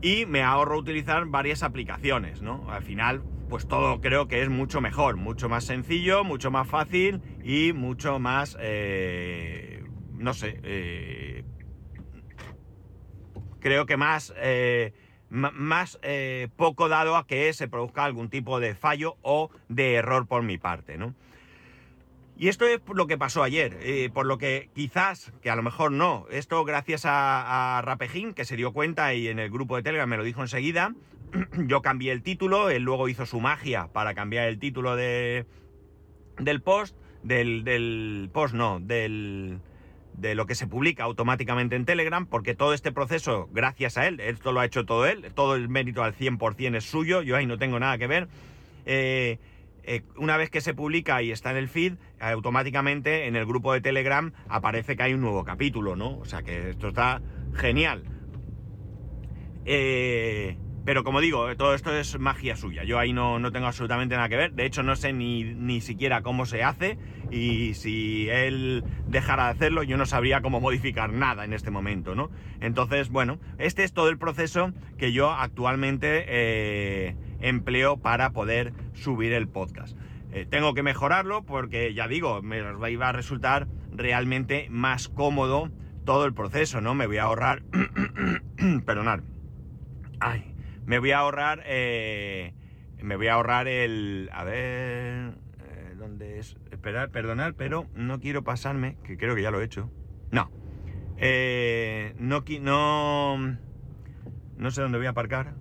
y 0.07 0.25
me 0.25 0.45
ahorro 0.45 0.79
utilizar 0.79 1.27
varias 1.27 1.65
aplicaciones, 1.65 2.41
¿no? 2.41 2.71
Al 2.71 2.85
final, 2.85 3.25
pues 3.49 3.67
todo 3.67 4.01
creo 4.01 4.29
que 4.29 4.41
es 4.41 4.49
mucho 4.49 4.81
mejor, 4.81 5.17
mucho 5.17 5.49
más 5.49 5.65
sencillo, 5.65 6.23
mucho 6.23 6.53
más 6.53 6.69
fácil 6.69 7.21
y 7.43 7.73
mucho 7.73 8.21
más, 8.21 8.57
eh, 8.61 9.83
no 10.13 10.33
sé, 10.33 10.61
eh, 10.63 11.43
creo 13.59 13.85
que 13.87 13.97
más, 13.97 14.33
eh, 14.37 14.93
más 15.29 15.99
poco 16.55 16.89
dado 16.89 17.17
a 17.17 17.27
que 17.27 17.53
se 17.53 17.67
produzca 17.67 18.05
algún 18.05 18.31
tipo 18.31 18.61
de 18.61 18.77
fallo 18.77 19.17
o 19.23 19.51
de 19.69 19.95
error 19.95 20.29
por 20.29 20.45
mi 20.45 20.57
parte, 20.57 20.99
¿no? 20.99 21.17
Y 22.39 22.49
esto 22.49 22.67
es 22.67 22.81
lo 22.93 23.07
que 23.07 23.17
pasó 23.17 23.43
ayer, 23.43 23.79
eh, 23.81 24.11
por 24.13 24.27
lo 24.27 24.37
que 24.37 24.69
quizás, 24.75 25.33
que 25.41 25.51
a 25.51 25.57
lo 25.57 25.63
mejor 25.63 25.91
no, 25.91 26.27
esto 26.31 26.65
gracias 26.65 27.07
a, 27.07 27.79
a 27.79 27.83
Rapejín, 27.83 28.35
que 28.35 28.45
se 28.45 28.57
dio 28.57 28.73
cuenta 28.73 29.15
y 29.15 29.29
en 29.29 29.39
el 29.39 29.51
grupo 29.51 29.77
de 29.77 29.83
Telegram 29.83 30.09
me 30.09 30.19
lo 30.19 30.25
dijo 30.25 30.43
enseguida, 30.43 30.95
yo 31.67 31.81
cambié 31.81 32.13
el 32.13 32.23
título, 32.23 32.69
él 32.69 32.83
luego 32.83 33.09
hizo 33.09 33.25
su 33.25 33.41
magia 33.41 33.89
para 33.93 34.15
cambiar 34.15 34.49
el 34.49 34.59
título 34.59 34.97
de, 34.97 35.47
del 36.39 36.61
post, 36.61 36.95
del, 37.23 37.65
del 37.65 38.29
post 38.33 38.55
no, 38.55 38.81
del, 38.81 39.61
de 40.13 40.35
lo 40.35 40.47
que 40.47 40.55
se 40.55 40.67
publica 40.67 41.05
automáticamente 41.05 41.77
en 41.77 41.85
Telegram, 41.85 42.27
porque 42.27 42.55
todo 42.55 42.75
este 42.75 42.93
proceso, 42.93 43.49
gracias 43.53 43.97
a 43.97 44.07
él, 44.07 44.21
esto 44.21 44.53
lo 44.53 44.61
ha 44.61 44.67
hecho 44.67 44.85
todo 44.85 45.07
él, 45.07 45.33
todo 45.35 45.55
el 45.55 45.69
mérito 45.69 46.03
al 46.03 46.15
100% 46.15 46.77
es 46.77 46.85
suyo, 46.85 47.23
yo 47.23 47.37
ahí 47.37 47.47
no 47.47 47.59
tengo 47.59 47.79
nada 47.79 47.99
que 47.99 48.07
ver, 48.07 48.29
eh, 48.85 49.39
eh, 49.85 50.03
una 50.17 50.37
vez 50.37 50.51
que 50.51 50.61
se 50.61 50.75
publica 50.75 51.23
y 51.23 51.31
está 51.31 51.51
en 51.51 51.57
el 51.57 51.69
feed, 51.69 51.95
automáticamente 52.21 53.27
en 53.27 53.37
el 53.37 53.47
grupo 53.47 53.73
de 53.73 53.81
Telegram 53.81 54.33
aparece 54.49 54.97
que 54.97 55.03
hay 55.03 55.15
un 55.15 55.21
nuevo 55.21 55.45
capítulo, 55.45 55.97
¿no? 55.97 56.19
O 56.19 56.25
sea 56.25 56.43
que 56.43 56.71
esto 56.71 56.89
está 56.89 57.21
genial. 57.55 58.05
Eh, 59.65 60.57
pero 60.87 61.03
como 61.03 61.21
digo, 61.21 61.55
todo 61.57 61.75
esto 61.75 61.93
es 61.97 62.17
magia 62.21 62.55
suya. 62.55 62.85
Yo 62.85 63.01
ahí 63.01 63.13
no, 63.13 63.41
no, 63.41 63.51
tengo 63.51 63.67
absolutamente 63.67 64.15
nada 64.15 64.29
que 64.29 64.37
ver. 64.37 64.53
De 64.53 64.65
hecho, 64.67 64.85
no 64.85 64.95
sé 64.95 65.13
ni, 65.13 65.43
ni 65.43 65.81
siquiera 65.81 66.23
cómo 66.23 66.47
se 66.47 66.63
hace. 66.63 66.97
Y 67.33 67.75
si 67.75 68.29
él 68.29 68.85
dejara 69.09 69.47
de 69.47 69.51
hacerlo, 69.51 69.83
yo 69.83 69.97
no 69.97 70.07
sabría 70.07 70.43
cómo 70.43 70.61
modificar 70.61 71.13
nada 71.13 71.45
en 71.45 71.53
este 71.55 71.73
momento, 71.73 72.15
¿no? 72.15 72.31
Entonces, 72.61 73.11
bueno, 73.11 73.41
este 73.59 73.83
es 73.83 73.93
todo 73.93 74.09
el 74.11 74.17
proceso 74.17 74.73
que 74.97 75.11
yo 75.13 75.33
actualmente 75.33 76.25
eh, 76.29 77.17
empleo 77.41 77.97
para 77.97 78.31
poder 78.31 78.73
subir 78.95 79.33
el 79.33 79.49
podcast. 79.49 79.99
Eh, 80.37 80.45
tengo 80.45 80.75
que 80.75 80.83
mejorarlo 80.83 81.47
porque, 81.47 81.95
ya 81.95 82.09
digo, 82.09 82.43
me 82.43 82.61
va 82.61 83.09
a 83.09 83.13
resultar 83.13 83.69
realmente 83.91 84.67
más 84.69 85.09
cómodo 85.09 85.71
todo 86.05 86.27
el 86.27 86.35
proceso, 86.35 86.83
¿no? 86.83 86.95
Me 86.95 87.07
voy 87.07 87.17
a 87.17 87.23
ahorrar... 87.23 87.63
Perdonad. 88.85 89.21
Ay, 90.21 90.55
me 90.85 90.99
voy 90.99 91.13
a 91.13 91.21
ahorrar... 91.21 91.63
Eh, 91.65 92.53
me 93.01 93.17
voy 93.17 93.29
a 93.29 93.33
ahorrar 93.33 93.67
el... 93.67 94.29
A 94.31 94.45
ver... 94.45 95.39
Eh, 95.59 95.95
¿Dónde 95.97 96.39
es? 96.39 96.59
Esperar, 96.71 97.11
perdonar, 97.11 97.55
pero 97.55 97.87
no 97.95 98.21
quiero 98.21 98.45
pasarme, 98.45 98.99
que 99.05 99.17
creo 99.17 99.35
que 99.35 99.41
ya 99.41 99.51
lo 99.51 99.63
he 99.63 99.65
hecho. 99.65 99.91
No. 100.31 100.51
Eh, 101.17 102.15
no, 102.19 102.45
no... 102.61 103.57
No 104.59 104.71
sé 104.71 104.83
dónde 104.83 104.99
voy 104.99 105.07
a 105.07 105.11
aparcar. 105.11 105.55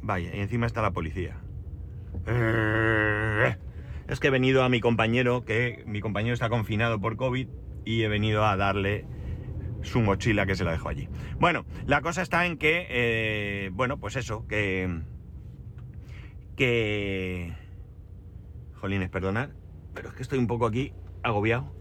Vaya, 0.00 0.34
y 0.34 0.40
encima 0.40 0.64
está 0.64 0.80
la 0.80 0.92
policía. 0.92 1.36
Es 4.08 4.20
que 4.20 4.28
he 4.28 4.30
venido 4.30 4.62
a 4.62 4.70
mi 4.70 4.80
compañero, 4.80 5.44
que 5.44 5.82
mi 5.86 6.00
compañero 6.00 6.32
está 6.32 6.48
confinado 6.48 6.98
por 6.98 7.16
COVID, 7.16 7.46
y 7.84 8.02
he 8.02 8.08
venido 8.08 8.46
a 8.46 8.56
darle 8.56 9.06
su 9.82 10.00
mochila 10.00 10.46
que 10.46 10.56
se 10.56 10.64
la 10.64 10.72
dejó 10.72 10.88
allí. 10.88 11.08
Bueno, 11.38 11.66
la 11.86 12.00
cosa 12.00 12.22
está 12.22 12.46
en 12.46 12.56
que, 12.56 12.86
eh, 12.88 13.70
bueno, 13.72 13.98
pues 13.98 14.16
eso, 14.16 14.46
que... 14.46 15.02
Que... 16.56 17.54
Jolines, 18.74 19.10
perdonad, 19.10 19.50
pero 19.94 20.08
es 20.08 20.14
que 20.14 20.22
estoy 20.22 20.38
un 20.38 20.46
poco 20.46 20.66
aquí 20.66 20.92
agobiado. 21.22 21.74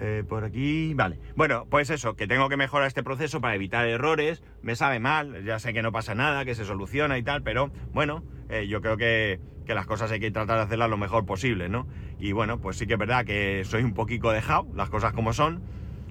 Eh, 0.00 0.24
por 0.28 0.44
aquí, 0.44 0.92
vale. 0.94 1.18
Bueno, 1.36 1.66
pues 1.70 1.88
eso, 1.90 2.16
que 2.16 2.26
tengo 2.26 2.48
que 2.48 2.56
mejorar 2.56 2.88
este 2.88 3.02
proceso 3.02 3.40
para 3.40 3.54
evitar 3.54 3.86
errores. 3.86 4.42
Me 4.60 4.74
sabe 4.74 4.98
mal, 4.98 5.44
ya 5.44 5.58
sé 5.58 5.72
que 5.72 5.82
no 5.82 5.92
pasa 5.92 6.14
nada, 6.14 6.44
que 6.44 6.54
se 6.54 6.64
soluciona 6.64 7.16
y 7.16 7.22
tal, 7.22 7.42
pero 7.42 7.70
bueno, 7.92 8.24
eh, 8.54 8.68
yo 8.68 8.80
creo 8.80 8.96
que, 8.96 9.40
que, 9.66 9.74
las 9.74 9.86
cosas 9.86 10.10
hay 10.12 10.20
que 10.20 10.30
tratar 10.30 10.58
de 10.58 10.62
hacerlas 10.62 10.88
lo 10.88 10.96
mejor 10.96 11.26
posible, 11.26 11.68
¿no? 11.68 11.86
Y 12.18 12.32
bueno, 12.32 12.60
pues 12.60 12.76
sí 12.76 12.86
que 12.86 12.94
es 12.94 12.98
verdad 12.98 13.24
que 13.24 13.64
soy 13.64 13.82
un 13.82 13.94
poquito 13.94 14.30
dejado, 14.30 14.68
las 14.74 14.90
cosas 14.90 15.12
como 15.12 15.32
son, 15.32 15.62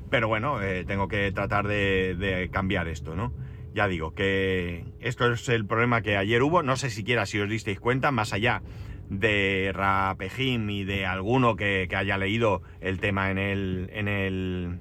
pero 0.10 0.27
bueno, 0.27 0.62
eh, 0.62 0.84
tengo 0.86 1.08
que 1.08 1.32
tratar 1.32 1.67
de, 1.67 2.49
cambiar 2.51 2.88
esto, 2.88 3.15
¿no? 3.15 3.34
Ya 3.73 3.88
digo 3.88 4.13
que 4.13 4.86
esto 4.99 5.32
es 5.32 5.49
el 5.49 5.65
problema 5.65 6.01
que 6.01 6.17
ayer 6.17 6.43
hubo, 6.43 6.62
no 6.62 6.75
sé 6.75 6.89
siquiera 6.89 7.25
si 7.25 7.39
os 7.39 7.49
disteis 7.49 7.79
cuenta, 7.79 8.12
más 8.12 8.34
allá 8.34 8.62
de 9.10 9.71
Rapejim 9.73 10.69
y 10.69 10.84
de 10.84 11.06
alguno 11.06 11.56
que, 11.56 11.88
que, 11.89 11.95
haya 11.95 12.17
leído 12.17 12.62
el 12.82 12.99
tema 12.99 13.32
en 13.32 13.38
el. 13.38 13.89
en 13.93 14.08
el. 14.08 14.79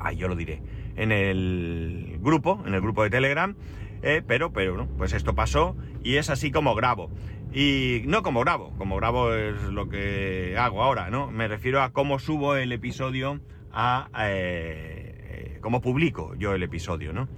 Ay, 0.00 0.16
yo 0.16 0.28
lo 0.28 0.36
diré. 0.36 0.60
En 0.96 1.12
el 1.12 2.18
grupo, 2.20 2.62
en 2.66 2.74
el 2.74 2.80
grupo 2.80 3.04
de 3.04 3.10
Telegram. 3.10 3.56
Eh, 4.02 4.22
pero, 4.26 4.52
pero, 4.52 4.76
¿no? 4.76 4.86
Pues 4.96 5.12
esto 5.12 5.34
pasó 5.34 5.76
y 6.02 6.16
es 6.16 6.30
así 6.30 6.50
como 6.50 6.74
grabo. 6.74 7.10
Y 7.52 8.02
no 8.06 8.22
como 8.22 8.40
grabo, 8.40 8.72
como 8.76 8.96
grabo 8.96 9.32
es 9.34 9.62
lo 9.62 9.88
que 9.88 10.56
hago 10.58 10.82
ahora, 10.82 11.10
¿no? 11.10 11.30
Me 11.30 11.48
refiero 11.48 11.82
a 11.82 11.92
cómo 11.92 12.18
subo 12.18 12.56
el 12.56 12.72
episodio 12.72 13.40
a. 13.72 14.08
Eh, 14.20 15.08
eh, 15.30 15.58
cómo 15.60 15.80
publico 15.80 16.34
yo 16.36 16.54
el 16.54 16.62
episodio, 16.62 17.12
¿no? 17.12 17.28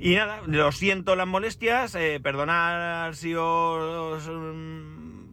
Y 0.00 0.14
nada, 0.14 0.42
lo 0.46 0.70
siento 0.70 1.16
las 1.16 1.26
molestias, 1.26 1.94
eh, 1.96 2.20
perdonad 2.22 3.12
si 3.14 3.34
os 3.34 4.28
um, 4.28 5.26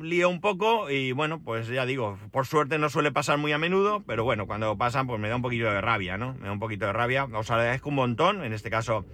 lío 0.00 0.28
un 0.28 0.40
poco 0.40 0.88
y 0.88 1.10
bueno, 1.10 1.40
pues 1.42 1.66
ya 1.66 1.84
digo, 1.84 2.16
por 2.30 2.46
suerte 2.46 2.78
no 2.78 2.90
suele 2.90 3.10
pasar 3.10 3.38
muy 3.38 3.50
a 3.50 3.58
menudo, 3.58 4.04
pero 4.06 4.22
bueno, 4.22 4.46
cuando 4.46 4.76
pasan 4.78 5.08
pues 5.08 5.18
me 5.18 5.28
da 5.28 5.36
un 5.36 5.42
poquito 5.42 5.64
de 5.64 5.80
rabia, 5.80 6.16
¿no? 6.16 6.34
Me 6.34 6.46
da 6.46 6.52
un 6.52 6.60
poquito 6.60 6.86
de 6.86 6.92
rabia, 6.92 7.24
os 7.24 7.50
agradezco 7.50 7.88
un 7.88 7.96
montón, 7.96 8.44
en 8.44 8.52
este 8.52 8.70
caso 8.70 9.04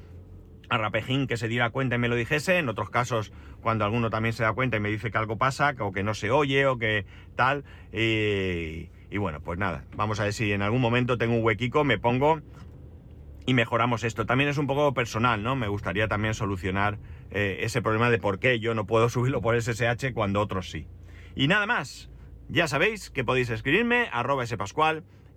a 0.70 0.78
Rapejín 0.78 1.26
que 1.26 1.36
se 1.36 1.48
diera 1.48 1.70
cuenta 1.70 1.96
y 1.96 1.98
me 1.98 2.08
lo 2.08 2.14
dijese, 2.14 2.58
en 2.58 2.68
otros 2.68 2.90
casos 2.90 3.32
cuando 3.60 3.84
alguno 3.84 4.08
también 4.08 4.32
se 4.32 4.44
da 4.44 4.52
cuenta 4.52 4.76
y 4.76 4.80
me 4.80 4.88
dice 4.88 5.10
que 5.10 5.18
algo 5.18 5.36
pasa, 5.36 5.74
o 5.80 5.92
que 5.92 6.02
no 6.02 6.14
se 6.14 6.30
oye, 6.30 6.66
o 6.66 6.78
que 6.78 7.04
tal, 7.36 7.64
y, 7.92 8.88
bueno, 9.18 9.40
pues 9.40 9.58
nada, 9.58 9.84
vamos 9.96 10.20
a 10.20 10.24
ver 10.24 10.32
si 10.32 10.52
en 10.52 10.62
algún 10.62 10.80
momento 10.80 11.18
tengo 11.18 11.34
un 11.34 11.44
huequico, 11.44 11.84
me 11.84 11.98
pongo 11.98 12.40
y 13.46 13.54
mejoramos 13.54 14.04
esto. 14.04 14.26
También 14.26 14.48
es 14.48 14.58
un 14.58 14.66
poco 14.66 14.94
personal, 14.94 15.42
¿no? 15.42 15.56
Me 15.56 15.66
gustaría 15.66 16.06
también 16.06 16.34
solucionar 16.34 16.98
eh, 17.30 17.58
ese 17.60 17.82
problema 17.82 18.10
de 18.10 18.18
por 18.18 18.38
qué 18.38 18.60
yo 18.60 18.74
no 18.74 18.86
puedo 18.86 19.08
subirlo 19.10 19.40
por 19.40 19.60
SSH 19.60 20.12
cuando 20.14 20.40
otros 20.40 20.70
sí. 20.70 20.86
Y 21.34 21.48
nada 21.48 21.66
más. 21.66 22.08
Ya 22.48 22.66
sabéis 22.66 23.10
que 23.10 23.22
podéis 23.22 23.48
escribirme 23.48 24.08
arroba 24.12 24.44
spascual, 24.44 25.04